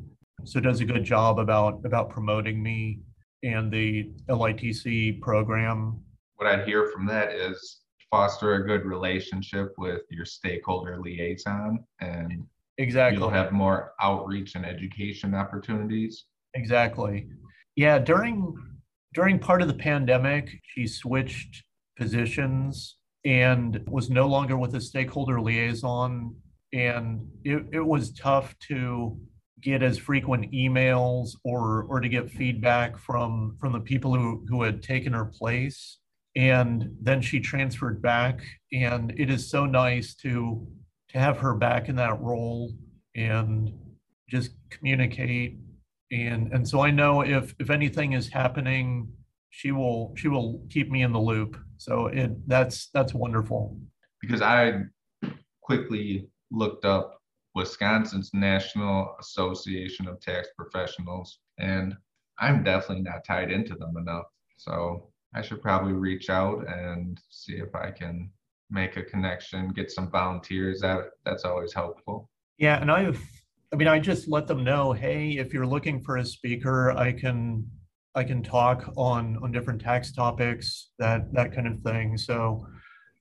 so 0.44 0.58
does 0.58 0.80
a 0.80 0.84
good 0.84 1.04
job 1.04 1.38
about 1.38 1.84
about 1.84 2.08
promoting 2.10 2.62
me. 2.62 3.00
and 3.42 3.72
the 3.72 4.10
LITC 4.28 5.20
program. 5.20 5.98
What 6.36 6.46
I 6.46 6.62
hear 6.64 6.90
from 6.92 7.06
that 7.06 7.32
is 7.32 7.80
foster 8.10 8.54
a 8.54 8.66
good 8.66 8.84
relationship 8.84 9.72
with 9.78 10.02
your 10.10 10.24
stakeholder 10.24 11.00
liaison 11.00 11.84
and 12.00 12.44
exactly 12.78 13.18
you'll 13.18 13.30
have 13.30 13.52
more 13.52 13.92
outreach 14.00 14.56
and 14.56 14.66
education 14.66 15.34
opportunities. 15.34 16.24
Exactly. 16.54 17.28
Yeah, 17.76 17.98
during 17.98 18.56
during 19.14 19.38
part 19.38 19.62
of 19.62 19.68
the 19.68 19.74
pandemic, 19.74 20.60
she 20.62 20.86
switched 20.86 21.64
positions 21.98 22.96
and 23.24 23.82
was 23.88 24.08
no 24.08 24.26
longer 24.26 24.56
with 24.56 24.72
the 24.72 24.80
stakeholder 24.80 25.40
liaison. 25.40 26.34
And 26.72 27.28
it, 27.44 27.64
it 27.72 27.84
was 27.84 28.12
tough 28.12 28.54
to 28.68 29.18
get 29.60 29.82
as 29.82 29.98
frequent 29.98 30.50
emails 30.52 31.36
or 31.44 31.84
or 31.88 32.00
to 32.00 32.08
get 32.08 32.30
feedback 32.30 32.98
from 32.98 33.56
from 33.60 33.72
the 33.72 33.80
people 33.80 34.14
who 34.14 34.44
who 34.48 34.62
had 34.62 34.82
taken 34.82 35.12
her 35.12 35.24
place. 35.24 35.98
And 36.36 36.94
then 37.02 37.20
she 37.20 37.40
transferred 37.40 38.00
back 38.00 38.40
and 38.72 39.12
it 39.18 39.30
is 39.30 39.50
so 39.50 39.66
nice 39.66 40.14
to 40.16 40.66
to 41.10 41.18
have 41.18 41.38
her 41.38 41.54
back 41.54 41.88
in 41.88 41.96
that 41.96 42.20
role 42.20 42.72
and 43.16 43.72
just 44.28 44.52
communicate. 44.70 45.58
And 46.12 46.52
and 46.52 46.66
so 46.66 46.80
i 46.80 46.90
know 46.90 47.20
if 47.22 47.54
if 47.58 47.70
anything 47.70 48.12
is 48.12 48.28
happening 48.28 49.08
she 49.50 49.72
will 49.72 50.14
she 50.16 50.28
will 50.28 50.64
keep 50.70 50.90
me 50.90 51.02
in 51.02 51.12
the 51.12 51.20
loop. 51.20 51.56
So 51.76 52.06
it 52.06 52.30
that's 52.48 52.88
that's 52.94 53.12
wonderful. 53.12 53.76
Because 54.20 54.40
i 54.40 54.84
quickly 55.60 56.28
looked 56.50 56.84
up 56.84 57.20
wisconsin's 57.54 58.30
national 58.32 59.16
association 59.20 60.06
of 60.06 60.20
tax 60.20 60.48
professionals 60.56 61.40
and 61.58 61.94
i'm 62.38 62.62
definitely 62.62 63.02
not 63.02 63.24
tied 63.24 63.50
into 63.50 63.74
them 63.74 63.96
enough. 63.96 64.26
So 64.56 65.08
i 65.34 65.42
should 65.42 65.62
probably 65.62 65.92
reach 65.92 66.30
out 66.30 66.66
and 66.68 67.20
see 67.30 67.54
if 67.54 67.74
i 67.74 67.90
can 67.90 68.30
make 68.70 68.96
a 68.96 69.02
connection 69.02 69.68
get 69.70 69.90
some 69.90 70.10
volunteers. 70.10 70.80
That 70.80 71.10
that's 71.24 71.44
always 71.44 71.72
helpful. 71.72 72.30
Yeah 72.58 72.80
and 72.80 72.90
i've 72.90 73.20
I 73.72 73.76
mean, 73.76 73.88
I 73.88 74.00
just 74.00 74.28
let 74.28 74.48
them 74.48 74.64
know, 74.64 74.92
hey, 74.92 75.36
if 75.38 75.54
you're 75.54 75.66
looking 75.66 76.00
for 76.00 76.16
a 76.16 76.24
speaker, 76.24 76.90
I 76.92 77.12
can 77.12 77.68
I 78.14 78.24
can 78.24 78.42
talk 78.42 78.92
on 78.96 79.38
on 79.42 79.52
different 79.52 79.80
tax 79.80 80.12
topics, 80.12 80.90
that 80.98 81.32
that 81.32 81.54
kind 81.54 81.68
of 81.68 81.78
thing. 81.80 82.18
So 82.18 82.66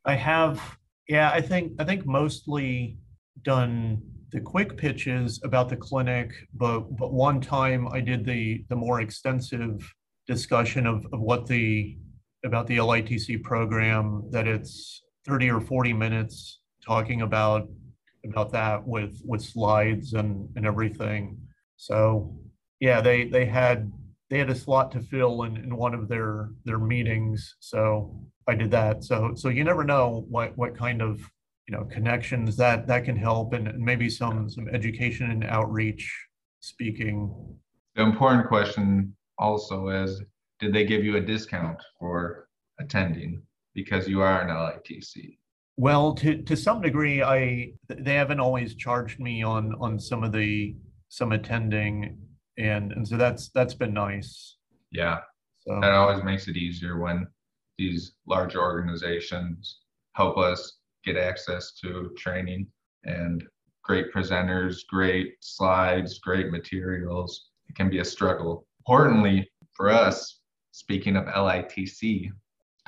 I 0.06 0.16
have, 0.16 0.78
yeah, 1.08 1.30
I 1.32 1.42
think 1.42 1.74
I 1.80 1.84
think 1.84 2.06
mostly 2.08 2.98
done 3.44 4.02
the 4.32 4.40
quick 4.40 4.78
pitches 4.78 5.40
about 5.44 5.70
the 5.70 5.76
clinic, 5.76 6.32
but 6.54 6.82
but 6.98 7.14
one 7.14 7.42
time 7.42 7.88
I 7.88 8.00
did 8.00 8.26
the 8.26 8.64
the 8.70 8.76
more 8.76 9.02
extensive 9.02 9.92
discussion 10.28 10.86
of, 10.86 11.06
of 11.12 11.20
what 11.20 11.48
the 11.48 11.98
about 12.46 12.68
the 12.68 12.78
LITC 12.78 13.44
program, 13.44 14.24
that 14.32 14.48
it's 14.48 15.02
30 15.26 15.50
or 15.52 15.60
40 15.60 15.94
minutes 15.94 16.60
talking 16.86 17.22
about 17.22 17.68
about 18.26 18.52
that 18.52 18.86
with 18.86 19.22
with 19.26 19.42
slides 19.42 20.14
and 20.14 20.50
and 20.56 20.66
everything. 20.66 21.38
So 21.78 22.40
yeah, 22.80 23.02
they 23.02 23.26
they 23.26 23.46
had 23.46 23.92
they 24.30 24.38
had 24.38 24.50
a 24.50 24.56
slot 24.56 24.92
to 24.92 25.00
fill 25.00 25.44
in, 25.44 25.58
in 25.58 25.76
one 25.76 25.94
of 25.94 26.08
their 26.08 26.52
their 26.66 26.80
meetings. 26.80 27.56
So 27.60 28.22
I 28.48 28.56
did 28.56 28.72
that. 28.72 29.04
So 29.04 29.34
so 29.36 29.50
you 29.50 29.64
never 29.64 29.84
know 29.84 30.26
what 30.30 30.58
what 30.58 30.78
kind 30.78 31.02
of 31.02 31.20
you 31.70 31.78
know 31.78 31.84
connections 31.86 32.58
that 32.58 32.88
that 32.88 33.06
can 33.06 33.16
help 33.16 33.54
and, 33.54 33.78
maybe 33.78 34.10
some 34.10 34.50
some 34.50 34.68
education 34.70 35.30
and 35.30 35.44
outreach 35.44 36.12
speaking. 36.62 37.32
The 37.96 38.02
important 38.02 38.48
question 38.48 39.16
also 39.38 39.90
is 39.90 40.22
did 40.60 40.74
they 40.74 40.86
give 40.86 41.04
you 41.04 41.18
a 41.18 41.22
discount 41.22 41.78
for 42.00 42.50
attending 42.80 43.44
because 43.76 44.08
you 44.08 44.22
are 44.22 44.42
an 44.42 44.50
LITC? 44.50 45.38
Well, 45.78 46.14
to 46.16 46.42
to 46.42 46.58
some 46.58 46.82
degree, 46.82 47.22
I 47.22 47.74
they 47.88 48.16
haven't 48.16 48.40
always 48.40 48.76
charged 48.76 49.20
me 49.20 49.44
on 49.44 49.76
on 49.80 50.00
some 50.00 50.24
of 50.24 50.32
the 50.32 50.76
some 51.10 51.32
attending, 51.32 52.18
and 52.58 52.92
and 52.94 53.08
so 53.08 53.16
that's 53.16 53.50
that's 53.50 53.76
been 53.76 53.94
nice. 53.94 54.58
Yeah, 54.92 55.20
so 55.60 55.80
that 55.82 55.92
always 55.92 56.24
makes 56.24 56.48
it 56.48 56.58
easier 56.58 56.98
when 56.98 57.28
these 57.78 58.14
large 58.28 58.56
organizations 58.56 59.80
help 60.16 60.38
us 60.38 60.79
get 61.06 61.18
access 61.18 61.74
to 61.82 62.12
training 62.18 62.68
and 63.04 63.44
great 63.84 64.14
presenters, 64.14 64.86
great 64.88 65.36
slides, 65.40 66.20
great 66.20 66.52
materials. 66.52 67.50
It 67.70 67.76
can 67.76 67.90
be 67.90 68.00
a 68.00 68.06
struggle. 68.06 68.66
Importantly, 68.80 69.50
for 69.74 69.90
us, 69.90 70.40
speaking 70.72 71.16
of 71.16 71.26
LITC, 71.26 72.32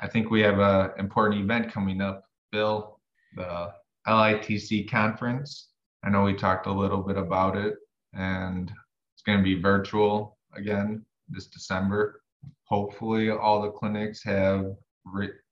I 0.00 0.08
think 0.08 0.30
we 0.30 0.40
have 0.40 0.58
an 0.58 0.90
important 0.98 1.40
event 1.40 1.72
coming 1.72 2.00
up 2.00 2.24
Bill, 2.50 2.98
the 3.36 3.72
LITC 4.06 4.90
conference. 4.90 5.68
I 6.04 6.10
know 6.10 6.22
we 6.22 6.34
talked 6.34 6.66
a 6.66 6.72
little 6.72 7.02
bit 7.02 7.16
about 7.16 7.56
it, 7.56 7.74
and 8.12 8.70
it's 9.14 9.22
going 9.22 9.38
to 9.38 9.44
be 9.44 9.60
virtual 9.60 10.36
again 10.54 11.04
this 11.28 11.46
December. 11.46 12.22
Hopefully, 12.64 13.30
all 13.30 13.62
the 13.62 13.70
clinics 13.70 14.22
have 14.24 14.66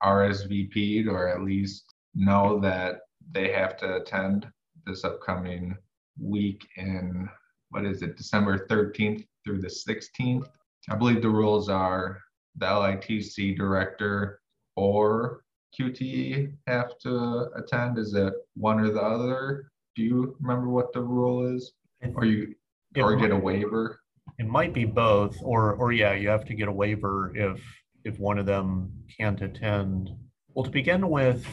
RSVP'd 0.02 1.08
or 1.08 1.28
at 1.28 1.42
least 1.42 1.94
know 2.14 2.60
that 2.60 3.00
they 3.32 3.52
have 3.52 3.76
to 3.78 3.96
attend 3.96 4.48
this 4.86 5.04
upcoming 5.04 5.76
week 6.20 6.66
in 6.76 7.28
what 7.70 7.84
is 7.84 8.02
it, 8.02 8.16
December 8.16 8.66
13th 8.66 9.24
through 9.44 9.60
the 9.60 9.68
16th. 9.68 10.48
I 10.88 10.96
believe 10.96 11.22
the 11.22 11.28
rules 11.28 11.68
are 11.68 12.20
the 12.56 12.66
LITC 12.66 13.56
director 13.56 14.40
or 14.76 15.42
QTE 15.78 16.52
have 16.66 16.98
to 16.98 17.48
attend? 17.54 17.98
Is 17.98 18.14
it 18.14 18.34
one 18.54 18.80
or 18.80 18.90
the 18.90 19.00
other? 19.00 19.70
Do 19.94 20.02
you 20.02 20.36
remember 20.40 20.68
what 20.68 20.92
the 20.92 21.02
rule 21.02 21.54
is? 21.54 21.72
Or 22.14 22.24
you 22.24 22.54
or 22.96 23.16
get 23.16 23.30
a 23.30 23.36
waiver? 23.36 24.00
It 24.38 24.46
might 24.46 24.72
be 24.72 24.84
both, 24.84 25.36
or 25.42 25.74
or 25.74 25.92
yeah, 25.92 26.14
you 26.14 26.28
have 26.28 26.44
to 26.46 26.54
get 26.54 26.68
a 26.68 26.72
waiver 26.72 27.32
if 27.36 27.60
if 28.04 28.18
one 28.18 28.38
of 28.38 28.46
them 28.46 28.92
can't 29.18 29.40
attend. 29.42 30.10
Well, 30.54 30.64
to 30.64 30.70
begin 30.70 31.08
with, 31.08 31.46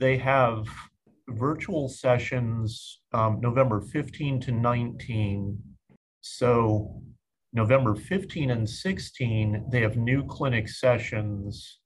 they 0.00 0.16
have 0.16 0.66
virtual 1.28 1.88
sessions 1.88 3.00
um, 3.12 3.38
November 3.40 3.80
15 3.80 4.40
to 4.40 4.52
19. 4.52 5.58
So 6.22 7.02
November 7.52 7.94
15 7.94 8.50
and 8.50 8.68
16, 8.68 9.66
they 9.70 9.82
have 9.82 9.96
new 9.96 10.24
clinic 10.24 10.68
sessions 10.68 11.78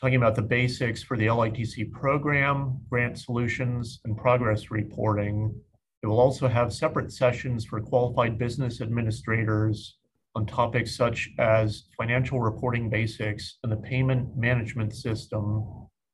talking 0.00 0.16
about 0.16 0.34
the 0.34 0.42
basics 0.42 1.02
for 1.02 1.16
the 1.16 1.26
LITC 1.26 1.90
program, 1.92 2.80
grant 2.90 3.18
solutions, 3.18 4.00
and 4.04 4.16
progress 4.16 4.70
reporting. 4.70 5.54
It 6.02 6.08
will 6.08 6.20
also 6.20 6.48
have 6.48 6.72
separate 6.72 7.12
sessions 7.12 7.64
for 7.64 7.80
qualified 7.80 8.36
business 8.36 8.80
administrators 8.80 9.96
on 10.34 10.44
topics 10.44 10.96
such 10.96 11.30
as 11.38 11.84
financial 11.96 12.40
reporting 12.40 12.90
basics 12.90 13.58
and 13.62 13.70
the 13.70 13.76
payment 13.76 14.36
management 14.36 14.94
system. 14.94 15.64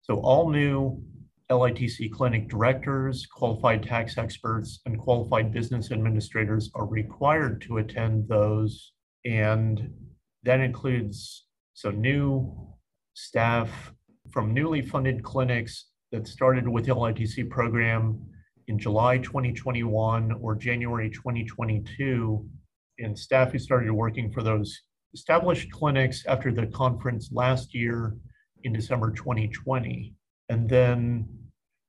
So 0.02 0.16
all 0.16 0.50
new 0.50 1.02
LITC 1.50 2.12
clinic 2.12 2.48
directors, 2.48 3.26
qualified 3.26 3.82
tax 3.82 4.18
experts, 4.18 4.80
and 4.84 4.98
qualified 4.98 5.52
business 5.52 5.90
administrators 5.90 6.70
are 6.74 6.86
required 6.86 7.62
to 7.62 7.78
attend 7.78 8.28
those. 8.28 8.92
And 9.24 9.90
that 10.42 10.60
includes 10.60 11.46
so 11.72 11.90
new 11.90 12.54
staff 13.14 13.92
from 14.30 14.52
newly 14.52 14.82
funded 14.82 15.22
clinics 15.22 15.86
that 16.12 16.26
started 16.28 16.68
with 16.68 16.86
LITC 16.86 17.48
program 17.48 18.20
in 18.66 18.78
July 18.78 19.18
2021 19.18 20.32
or 20.40 20.54
January 20.54 21.10
2022, 21.10 22.46
and 22.98 23.18
staff 23.18 23.52
who 23.52 23.58
started 23.58 23.90
working 23.92 24.30
for 24.30 24.42
those 24.42 24.78
established 25.14 25.70
clinics 25.70 26.26
after 26.26 26.52
the 26.52 26.66
conference 26.66 27.30
last 27.32 27.74
year 27.74 28.14
in 28.64 28.72
December 28.72 29.10
2020. 29.12 30.14
And 30.50 30.68
then, 30.68 31.28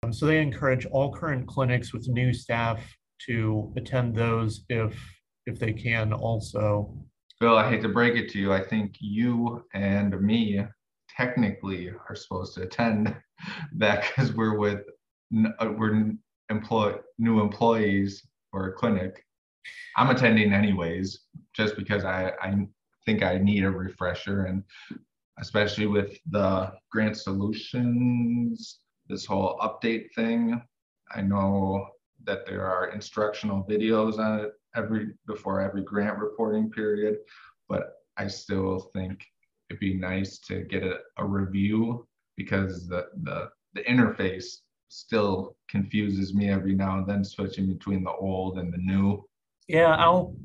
um, 0.04 0.14
so 0.14 0.26
they 0.26 0.42
encourage 0.42 0.86
all 0.88 1.14
current 1.14 1.48
clinics 1.48 1.94
with 1.94 2.08
new 2.08 2.34
staff 2.34 2.82
to 3.28 3.72
attend 3.76 4.16
those 4.16 4.66
if 4.70 4.98
if 5.46 5.60
they 5.60 5.74
can 5.74 6.14
also. 6.14 6.94
Bill, 7.40 7.58
I 7.58 7.70
hate 7.70 7.82
to 7.82 7.90
break 7.90 8.16
it 8.16 8.30
to 8.32 8.40
you. 8.40 8.54
I 8.54 8.64
think 8.64 8.96
you 9.00 9.64
and 9.74 10.20
me 10.22 10.64
technically 11.10 11.90
are 11.90 12.16
supposed 12.16 12.54
to 12.56 12.64
attend 12.64 13.16
that 13.78 14.08
because 14.08 14.34
we're 14.34 14.58
with 14.58 14.82
uh, 15.60 15.72
we're 15.78 16.12
employ 16.50 16.96
new 17.18 17.42
employees 17.42 18.26
for 18.52 18.70
a 18.70 18.74
clinic. 18.74 19.24
I'm 19.98 20.10
attending 20.10 20.54
anyways, 20.54 21.20
just 21.54 21.76
because 21.76 22.06
I 22.06 22.32
I 22.42 22.68
think 23.06 23.24
I 23.24 23.38
need 23.38 23.64
a 23.64 23.72
refresher 23.72 24.46
and 24.46 24.64
especially 25.40 25.88
with 25.88 26.18
the 26.32 26.72
grant 26.92 27.16
solutions, 27.16 28.80
this 29.10 29.26
whole 29.26 29.58
update 29.60 30.14
thing. 30.16 30.62
I 31.14 31.22
know 31.22 31.88
that 32.26 32.46
there 32.46 32.66
are 32.66 32.92
instructional 32.92 33.66
videos 33.70 34.20
on 34.20 34.42
it 34.42 34.52
every 34.76 35.08
before 35.26 35.62
every 35.62 35.84
grant 35.84 36.20
reporting 36.20 36.70
period, 36.70 37.18
but 37.68 37.94
I 38.18 38.28
still 38.28 38.92
think 38.94 39.26
it'd 39.70 39.80
be 39.80 39.96
nice 39.96 40.40
to 40.40 40.62
get 40.64 40.84
a, 40.84 41.00
a 41.18 41.26
review 41.26 42.08
because 42.38 42.88
the, 42.88 43.08
the 43.24 43.50
the 43.74 43.82
interface 43.84 44.58
still 44.90 45.56
confuses 45.70 46.34
me 46.34 46.50
every 46.50 46.74
now 46.74 46.98
and 46.98 47.08
then 47.08 47.24
switching 47.24 47.72
between 47.72 48.04
the 48.04 48.12
old 48.12 48.58
and 48.58 48.74
the 48.74 48.78
new. 48.78 49.24
Yeah, 49.68 49.96
I'll 49.96 50.36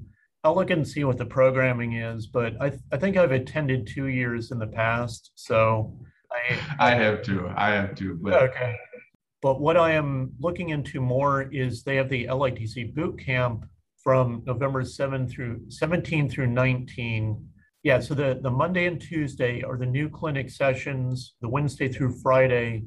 I'll 0.43 0.55
look 0.55 0.71
and 0.71 0.87
see 0.87 1.05
what 1.05 1.19
the 1.19 1.27
programming 1.27 1.95
is, 1.95 2.27
but 2.27 2.55
I 2.61 2.73
I 2.93 2.97
think 2.97 3.17
I've 3.17 3.33
attended 3.33 3.87
two 3.87 4.07
years 4.07 4.51
in 4.51 4.59
the 4.59 4.67
past, 4.67 5.33
so 5.35 5.99
I 6.35 6.91
I 6.91 6.95
have 6.95 7.23
to. 7.23 7.53
I 7.57 7.71
have 7.71 7.95
to. 7.97 8.15
But 8.15 8.43
okay. 8.51 8.77
But 9.43 9.61
what 9.61 9.77
I 9.77 9.93
am 9.93 10.33
looking 10.41 10.71
into 10.71 11.01
more 11.01 11.43
is 11.43 11.83
they 11.83 11.97
have 11.97 12.09
the 12.09 12.25
LITC 12.25 12.95
boot 12.95 13.19
camp 13.19 13.67
from 14.03 14.43
November 14.47 14.85
7 14.85 15.29
through 15.29 15.61
17 15.69 16.31
through 16.31 16.47
19. 16.47 17.47
Yeah, 17.83 18.01
so 18.01 18.15
the, 18.15 18.39
the 18.43 18.51
Monday 18.51 18.87
and 18.87 18.99
Tuesday 18.99 19.63
are 19.63 19.77
the 19.77 19.85
new 19.85 20.09
clinic 20.09 20.49
sessions. 20.49 21.35
The 21.43 21.49
Wednesday 21.49 21.89
through 21.89 22.19
Friday 22.23 22.85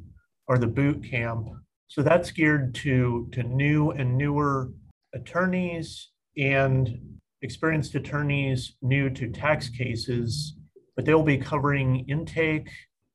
are 0.47 0.57
the 0.57 0.67
boot 0.67 1.03
camp. 1.03 1.47
So 1.87 2.01
that's 2.01 2.31
geared 2.31 2.73
to, 2.75 3.29
to 3.33 3.43
new 3.43 3.91
and 3.91 4.17
newer 4.17 4.71
attorneys 5.13 6.09
and 6.37 7.19
experienced 7.41 7.95
attorneys 7.95 8.75
new 8.81 9.09
to 9.11 9.29
tax 9.29 9.69
cases, 9.69 10.55
but 10.95 11.05
they'll 11.05 11.23
be 11.23 11.37
covering 11.37 12.05
intake, 12.09 12.69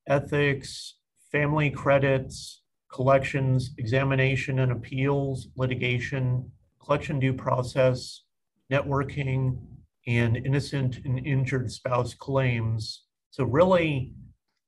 ethics, 0.07 0.97
family 1.31 1.71
credits, 1.71 2.63
collections, 2.93 3.71
examination 3.79 4.59
and 4.61 4.73
appeals, 4.73 5.49
litigation, 5.57 6.51
collection 6.85 7.19
due 7.19 7.33
process, 7.33 8.23
networking, 8.71 9.59
and 10.07 10.37
innocent 10.37 10.99
and 11.05 11.25
injured 11.27 11.71
spouse 11.71 12.15
claims. 12.15 13.05
So, 13.31 13.45
really, 13.45 14.13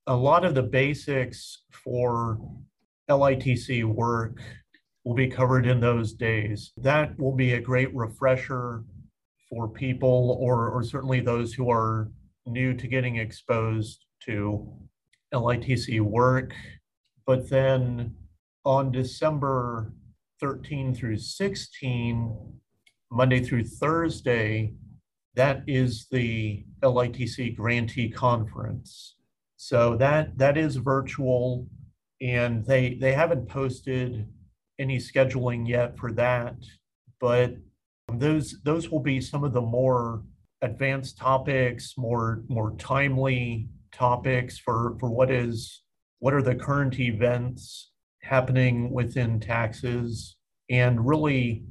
a 0.07 0.17
lot 0.17 0.45
of 0.45 0.55
the 0.55 0.63
basics 0.63 1.63
for 1.71 2.39
LITC 3.11 3.85
work 3.85 4.41
will 5.05 5.15
be 5.15 5.29
covered 5.29 5.67
in 5.67 5.81
those 5.81 6.15
days. 6.15 6.73
That 6.77 7.19
will 7.19 7.35
be 7.35 7.55
a 7.55 7.61
great 7.61 7.95
refresher 7.95 8.85
for 9.51 9.69
people, 9.69 10.39
or, 10.41 10.71
or 10.71 10.83
certainly 10.83 11.21
those 11.21 11.53
who 11.53 11.71
are 11.71 12.11
new 12.47 12.75
to 12.75 12.87
getting 12.87 13.17
exposed 13.17 14.07
to 14.23 14.67
LITC 15.35 16.01
work. 16.01 16.55
But 17.27 17.51
then 17.51 18.15
on 18.65 18.93
December 18.93 19.93
13 20.41 20.95
through 20.95 21.19
16, 21.19 22.53
Monday 23.11 23.43
through 23.43 23.65
Thursday, 23.65 24.75
that 25.35 25.63
is 25.67 26.07
the 26.11 26.65
LITC 26.83 27.57
grantee 27.57 28.09
conference. 28.09 29.17
So 29.57 29.97
that 29.97 30.37
that 30.39 30.57
is 30.57 30.77
virtual 30.77 31.67
and 32.21 32.65
they 32.67 32.95
they 32.95 33.13
haven't 33.13 33.49
posted 33.49 34.27
any 34.79 34.99
scheduling 34.99 35.67
yet 35.67 35.99
for 35.99 36.13
that, 36.13 36.57
but 37.21 37.55
those 38.13 38.57
those 38.65 38.91
will 38.91 39.01
be 39.01 39.21
some 39.21 39.45
of 39.45 39.53
the 39.53 39.61
more 39.61 40.23
advanced 40.63 41.19
topics, 41.19 41.95
more 41.97 42.43
more 42.49 42.73
timely 42.77 43.69
topics 43.95 44.59
for 44.59 44.97
for 44.99 45.11
what 45.11 45.31
is 45.31 45.83
what 46.19 46.35
are 46.35 46.43
the 46.43 46.55
current 46.55 46.99
events 46.99 47.91
happening 48.23 48.91
within 48.91 49.41
taxes? 49.41 50.37
And 50.71 51.07
really 51.07 51.65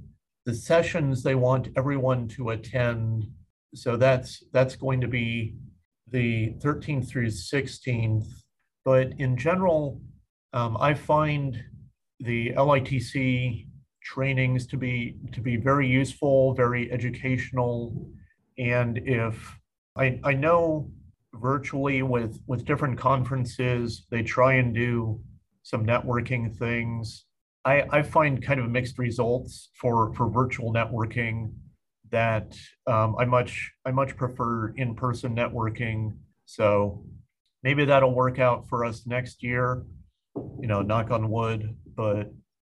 the 0.45 0.53
sessions 0.53 1.23
they 1.23 1.35
want 1.35 1.69
everyone 1.75 2.27
to 2.29 2.49
attend. 2.51 3.27
So 3.75 3.97
that's 3.97 4.43
that's 4.51 4.75
going 4.75 5.01
to 5.01 5.07
be 5.07 5.55
the 6.13 6.53
13th 6.63 7.07
through 7.09 7.27
16th 7.27 8.27
but 8.85 9.13
in 9.17 9.35
general 9.35 9.99
um, 10.53 10.77
i 10.79 10.93
find 10.93 11.61
the 12.19 12.51
litc 12.51 13.67
trainings 14.03 14.67
to 14.67 14.77
be 14.77 15.17
to 15.31 15.41
be 15.41 15.55
very 15.55 15.87
useful 15.87 16.53
very 16.53 16.91
educational. 16.91 18.07
And 18.57 18.99
if 18.99 19.57
i 19.97 20.19
i 20.23 20.33
know 20.33 20.91
virtually 21.33 22.03
with 22.03 22.39
with 22.47 22.63
different 22.65 22.97
conferences 22.97 24.05
they 24.11 24.21
try 24.21 24.53
and 24.53 24.73
do 24.73 25.19
some 25.63 25.85
networking 25.85 26.55
things. 26.55 27.25
I, 27.65 27.85
I 27.89 28.01
find 28.03 28.43
kind 28.43 28.59
of 28.59 28.69
mixed 28.69 28.99
results 28.99 29.69
for, 29.79 30.13
for 30.13 30.29
virtual 30.29 30.73
networking 30.73 31.53
that 32.11 32.55
um, 32.85 33.15
I 33.17 33.25
much 33.25 33.71
I 33.85 33.91
much 33.91 34.15
prefer 34.15 34.69
in-person 34.75 35.35
networking. 35.35 36.17
So 36.45 37.05
maybe 37.63 37.85
that'll 37.85 38.13
work 38.13 38.37
out 38.37 38.67
for 38.67 38.85
us 38.85 39.07
next 39.07 39.41
year. 39.41 39.83
You 40.35 40.67
know, 40.67 40.81
knock 40.81 41.09
on 41.09 41.29
wood. 41.29 41.75
But 41.95 42.31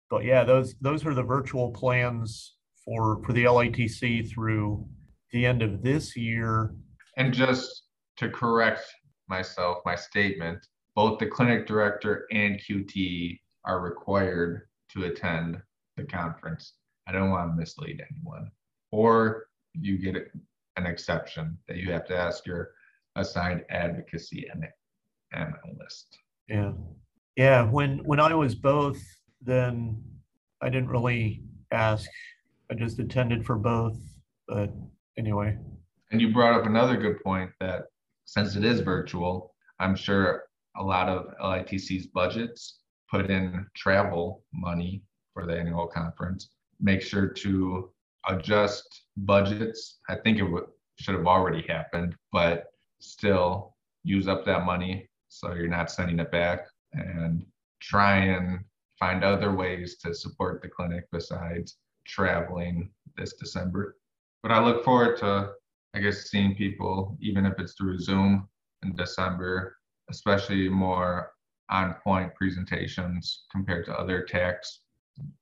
but 0.09 0.23
yeah, 0.23 0.43
those 0.43 0.75
those 0.79 1.05
are 1.05 1.15
the 1.15 1.23
virtual 1.23 1.71
plans 1.71 2.55
for 2.85 3.21
for 3.25 3.33
the 3.33 3.45
LITC 3.45 4.29
through 4.29 4.87
the 5.31 5.45
end 5.45 5.63
of 5.63 5.81
this 5.81 6.15
year. 6.15 6.75
And 7.17 7.33
just 7.33 7.84
to 8.17 8.29
correct 8.29 8.81
myself, 9.27 9.79
my 9.85 9.95
statement, 9.95 10.65
both 10.95 11.19
the 11.19 11.25
clinic 11.25 11.67
director 11.67 12.25
and 12.31 12.59
QT 12.59 13.39
are 13.65 13.81
required 13.81 14.67
to 14.93 15.05
attend 15.05 15.61
the 15.97 16.03
conference. 16.03 16.73
I 17.07 17.11
don't 17.11 17.29
want 17.29 17.51
to 17.51 17.55
mislead 17.55 18.01
anyone. 18.09 18.49
Or 18.91 19.47
you 19.73 19.97
get 19.97 20.31
an 20.77 20.85
exception 20.85 21.57
that 21.67 21.77
you 21.77 21.91
have 21.91 22.05
to 22.05 22.17
ask 22.17 22.45
your 22.45 22.71
assigned 23.15 23.63
advocacy 23.69 24.47
and 24.51 24.65
analyst. 25.33 26.17
Yeah. 26.47 26.71
Yeah. 27.35 27.63
When 27.63 27.99
when 27.99 28.19
I 28.19 28.33
was 28.33 28.55
both, 28.55 29.01
then 29.41 30.01
I 30.61 30.69
didn't 30.69 30.89
really 30.89 31.43
ask. 31.71 32.09
I 32.71 32.75
just 32.75 32.99
attended 32.99 33.45
for 33.45 33.55
both. 33.55 33.97
But 34.47 34.71
anyway. 35.17 35.57
And 36.11 36.21
you 36.21 36.31
brought 36.31 36.59
up 36.59 36.65
another 36.65 36.97
good 36.97 37.21
point 37.23 37.51
that 37.59 37.85
since 38.25 38.55
it 38.55 38.65
is 38.65 38.81
virtual, 38.81 39.53
I'm 39.79 39.95
sure 39.95 40.43
a 40.77 40.83
lot 40.83 41.07
of 41.09 41.27
LITC's 41.41 42.07
budgets 42.07 42.79
put 43.09 43.29
in 43.29 43.65
travel 43.75 44.43
money 44.53 45.03
for 45.33 45.45
the 45.45 45.57
annual 45.57 45.87
conference. 45.87 46.49
Make 46.79 47.01
sure 47.01 47.27
to 47.27 47.89
adjust 48.27 49.05
budgets. 49.17 49.99
I 50.09 50.15
think 50.15 50.39
it 50.39 50.43
would, 50.43 50.65
should 50.99 51.15
have 51.15 51.27
already 51.27 51.65
happened, 51.67 52.15
but 52.31 52.65
still 52.99 53.75
use 54.03 54.27
up 54.27 54.45
that 54.45 54.65
money 54.65 55.09
so 55.29 55.53
you're 55.53 55.67
not 55.67 55.91
sending 55.91 56.19
it 56.19 56.31
back 56.31 56.67
and 56.93 57.45
try 57.81 58.17
and 58.17 58.59
find 58.97 59.23
other 59.23 59.53
ways 59.53 59.97
to 59.97 60.13
support 60.13 60.61
the 60.61 60.69
clinic 60.69 61.05
besides 61.11 61.77
traveling 62.05 62.89
this 63.17 63.33
December. 63.33 63.97
But 64.41 64.51
I 64.51 64.63
look 64.63 64.83
forward 64.83 65.17
to, 65.17 65.51
I 65.95 65.99
guess, 65.99 66.29
seeing 66.29 66.55
people, 66.55 67.17
even 67.21 67.45
if 67.45 67.53
it's 67.57 67.73
through 67.73 67.99
Zoom 67.99 68.49
in 68.83 68.95
December, 68.95 69.77
especially 70.09 70.67
more 70.67 71.31
on 71.69 71.95
point 72.03 72.35
presentations 72.35 73.45
compared 73.49 73.85
to 73.85 73.97
other 73.97 74.23
tax 74.23 74.81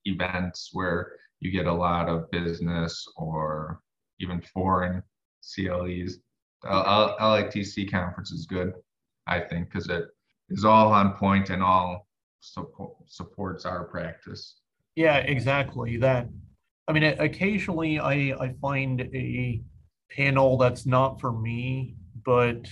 events 0.05 0.69
where 0.71 1.13
you 1.39 1.51
get 1.51 1.65
a 1.65 1.73
lot 1.73 2.07
of 2.07 2.29
business 2.29 3.05
or 3.17 3.81
even 4.19 4.41
foreign 4.41 5.01
CLEs. 5.41 6.19
The 6.61 6.69
LITC 6.69 7.91
conference 7.91 8.31
is 8.31 8.45
good, 8.45 8.73
I 9.27 9.39
think, 9.39 9.69
because 9.69 9.89
it 9.89 10.05
is 10.49 10.63
all 10.63 10.93
on 10.93 11.13
point 11.13 11.49
and 11.49 11.63
all 11.63 12.07
support, 12.41 12.93
supports 13.07 13.65
our 13.65 13.85
practice. 13.85 14.59
Yeah, 14.95 15.17
exactly. 15.17 15.97
That, 15.97 16.29
I 16.87 16.93
mean, 16.93 17.03
occasionally 17.03 17.99
I, 17.99 18.35
I 18.39 18.53
find 18.61 19.01
a 19.01 19.61
panel 20.15 20.57
that's 20.57 20.85
not 20.85 21.19
for 21.19 21.31
me, 21.31 21.95
but 22.25 22.67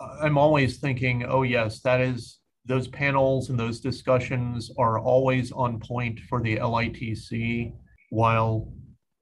I'm 0.00 0.38
always 0.38 0.78
thinking, 0.78 1.24
oh, 1.26 1.42
yes, 1.42 1.80
that 1.80 2.00
is, 2.00 2.38
those 2.64 2.88
panels 2.88 3.50
and 3.50 3.58
those 3.58 3.80
discussions 3.80 4.70
are 4.78 4.98
always 4.98 5.52
on 5.52 5.80
point 5.80 6.20
for 6.28 6.40
the 6.42 6.56
LITC, 6.56 7.72
while 8.10 8.72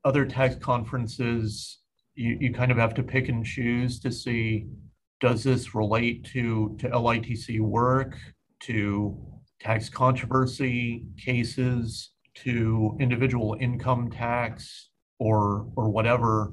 other 0.05 0.25
tax 0.25 0.57
conferences, 0.57 1.79
you, 2.15 2.37
you 2.41 2.53
kind 2.53 2.71
of 2.71 2.79
have 2.79 2.95
to 2.95 3.03
pick 3.03 3.29
and 3.29 3.45
choose 3.45 4.01
to 4.01 4.11
see 4.11 4.67
does 5.21 5.43
this 5.43 5.75
relate 5.75 6.25
to, 6.25 6.77
to 6.79 6.89
LITC 6.89 7.61
work, 7.61 8.17
to 8.61 9.17
tax 9.61 9.89
controversy 9.89 11.07
cases, 11.17 12.11
to 12.35 12.97
individual 13.01 13.57
income 13.61 14.11
tax, 14.11 14.91
or, 15.19 15.67
or 15.77 15.89
whatever. 15.89 16.53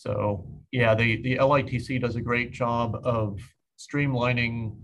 So 0.00 0.46
yeah, 0.72 0.94
the, 0.94 1.22
the 1.22 1.36
LITC 1.36 2.00
does 2.00 2.16
a 2.16 2.20
great 2.20 2.52
job 2.52 2.96
of 3.04 3.40
streamlining 3.78 4.76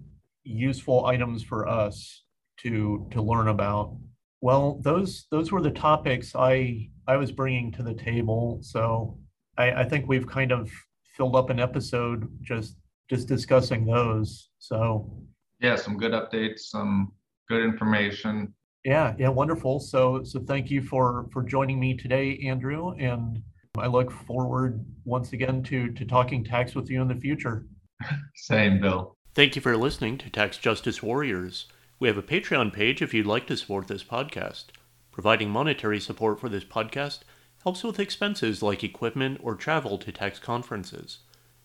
useful 0.44 1.06
items 1.06 1.42
for 1.42 1.68
us 1.68 2.24
to 2.60 3.06
to 3.10 3.22
learn 3.22 3.48
about. 3.48 3.96
Well, 4.40 4.80
those 4.82 5.26
those 5.30 5.52
were 5.52 5.62
the 5.62 5.70
topics 5.70 6.34
I 6.34 6.88
I 7.06 7.16
was 7.16 7.32
bringing 7.32 7.72
to 7.72 7.82
the 7.82 7.94
table. 7.94 8.58
So 8.62 9.18
I, 9.58 9.72
I 9.72 9.84
think 9.84 10.08
we've 10.08 10.26
kind 10.26 10.52
of 10.52 10.70
filled 11.16 11.36
up 11.36 11.50
an 11.50 11.60
episode 11.60 12.28
just 12.40 12.76
just 13.10 13.28
discussing 13.28 13.84
those. 13.84 14.50
So 14.58 15.12
yeah, 15.60 15.76
some 15.76 15.96
good 15.96 16.12
updates, 16.12 16.60
some 16.60 17.12
good 17.48 17.62
information. 17.62 18.54
Yeah, 18.84 19.14
yeah, 19.18 19.28
wonderful. 19.28 19.78
So 19.78 20.22
so 20.24 20.40
thank 20.40 20.70
you 20.70 20.82
for 20.82 21.28
for 21.32 21.42
joining 21.42 21.78
me 21.78 21.96
today, 21.96 22.40
Andrew, 22.44 22.94
and 22.98 23.42
I 23.78 23.86
look 23.86 24.10
forward 24.10 24.84
once 25.06 25.32
again 25.32 25.62
to 25.62 25.90
to 25.92 26.04
talking 26.04 26.44
tax 26.44 26.74
with 26.74 26.90
you 26.90 27.00
in 27.00 27.08
the 27.08 27.14
future. 27.14 27.64
Same, 28.36 28.78
Bill. 28.78 29.16
Thank 29.34 29.56
you 29.56 29.62
for 29.62 29.78
listening 29.78 30.18
to 30.18 30.28
Tax 30.28 30.58
Justice 30.58 31.02
Warriors. 31.02 31.68
We 31.98 32.08
have 32.08 32.18
a 32.18 32.22
Patreon 32.22 32.74
page 32.74 33.00
if 33.00 33.14
you'd 33.14 33.26
like 33.26 33.46
to 33.46 33.56
support 33.56 33.88
this 33.88 34.04
podcast. 34.04 34.66
Providing 35.10 35.48
monetary 35.48 36.00
support 36.00 36.38
for 36.38 36.50
this 36.50 36.64
podcast 36.64 37.20
helps 37.62 37.82
with 37.82 37.98
expenses 37.98 38.62
like 38.62 38.84
equipment 38.84 39.40
or 39.42 39.54
travel 39.54 39.96
to 39.96 40.12
tax 40.12 40.38
conferences. 40.38 41.20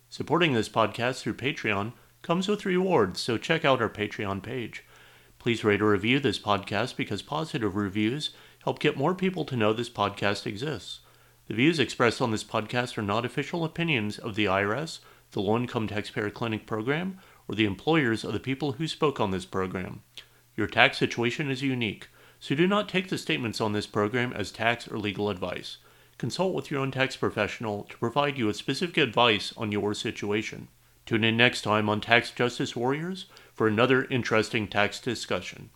Supporting 0.08 0.54
this 0.54 0.70
podcast 0.70 1.20
through 1.20 1.34
Patreon 1.34 1.92
comes 2.22 2.48
with 2.48 2.66
rewards, 2.66 3.20
so 3.20 3.38
check 3.38 3.66
out 3.66 3.82
our 3.82 3.90
Patreon 3.90 4.42
page. 4.42 4.86
Please 5.40 5.66
rate 5.66 5.82
or 5.82 5.90
review 5.90 6.22
this 6.22 6.40
podcast 6.40 6.96
because 6.96 7.22
positive 7.22 7.76
reviews 7.76 8.30
help 8.64 8.80
get 8.80 8.96
more 8.96 9.14
people 9.14 9.44
to 9.44 9.58
know 9.58 9.74
this 9.74 9.90
podcast 9.90 10.46
exists. 10.46 11.02
The 11.48 11.54
views 11.54 11.80
expressed 11.80 12.22
on 12.22 12.32
this 12.32 12.44
podcast 12.44 12.98
are 12.98 13.02
not 13.02 13.24
official 13.24 13.64
opinions 13.64 14.20
of 14.20 14.36
the 14.36 14.44
IRS, 14.46 15.00
the 15.32 15.40
Low 15.42 15.56
Income 15.56 15.88
Taxpayer 15.88 16.30
Clinic 16.30 16.68
program, 16.68 17.20
or 17.48 17.56
the 17.56 17.64
employers 17.64 18.26
of 18.26 18.34
the 18.34 18.40
people 18.42 18.74
who 18.74 18.86
spoke 18.86 19.22
on 19.22 19.32
this 19.32 19.46
program. 19.46 20.02
Your 20.58 20.68
tax 20.68 20.98
situation 20.98 21.50
is 21.50 21.62
unique, 21.62 22.10
so 22.38 22.54
do 22.54 22.68
not 22.68 22.90
take 22.90 23.08
the 23.08 23.18
statements 23.18 23.62
on 23.62 23.72
this 23.72 23.88
program 23.88 24.34
as 24.34 24.52
tax 24.52 24.90
or 24.90 25.00
legal 25.00 25.30
advice. 25.30 25.78
Consult 26.18 26.54
with 26.54 26.70
your 26.70 26.82
own 26.82 26.92
tax 26.92 27.16
professional 27.16 27.84
to 27.84 27.98
provide 27.98 28.38
you 28.38 28.48
with 28.48 28.58
specific 28.58 28.98
advice 28.98 29.54
on 29.56 29.72
your 29.72 29.94
situation. 29.94 30.68
Tune 31.06 31.24
in 31.24 31.38
next 31.38 31.62
time 31.62 31.88
on 31.88 32.02
Tax 32.02 32.30
Justice 32.32 32.76
Warriors 32.76 33.28
for 33.54 33.68
another 33.70 34.04
interesting 34.06 34.68
tax 34.68 35.00
discussion. 35.00 35.70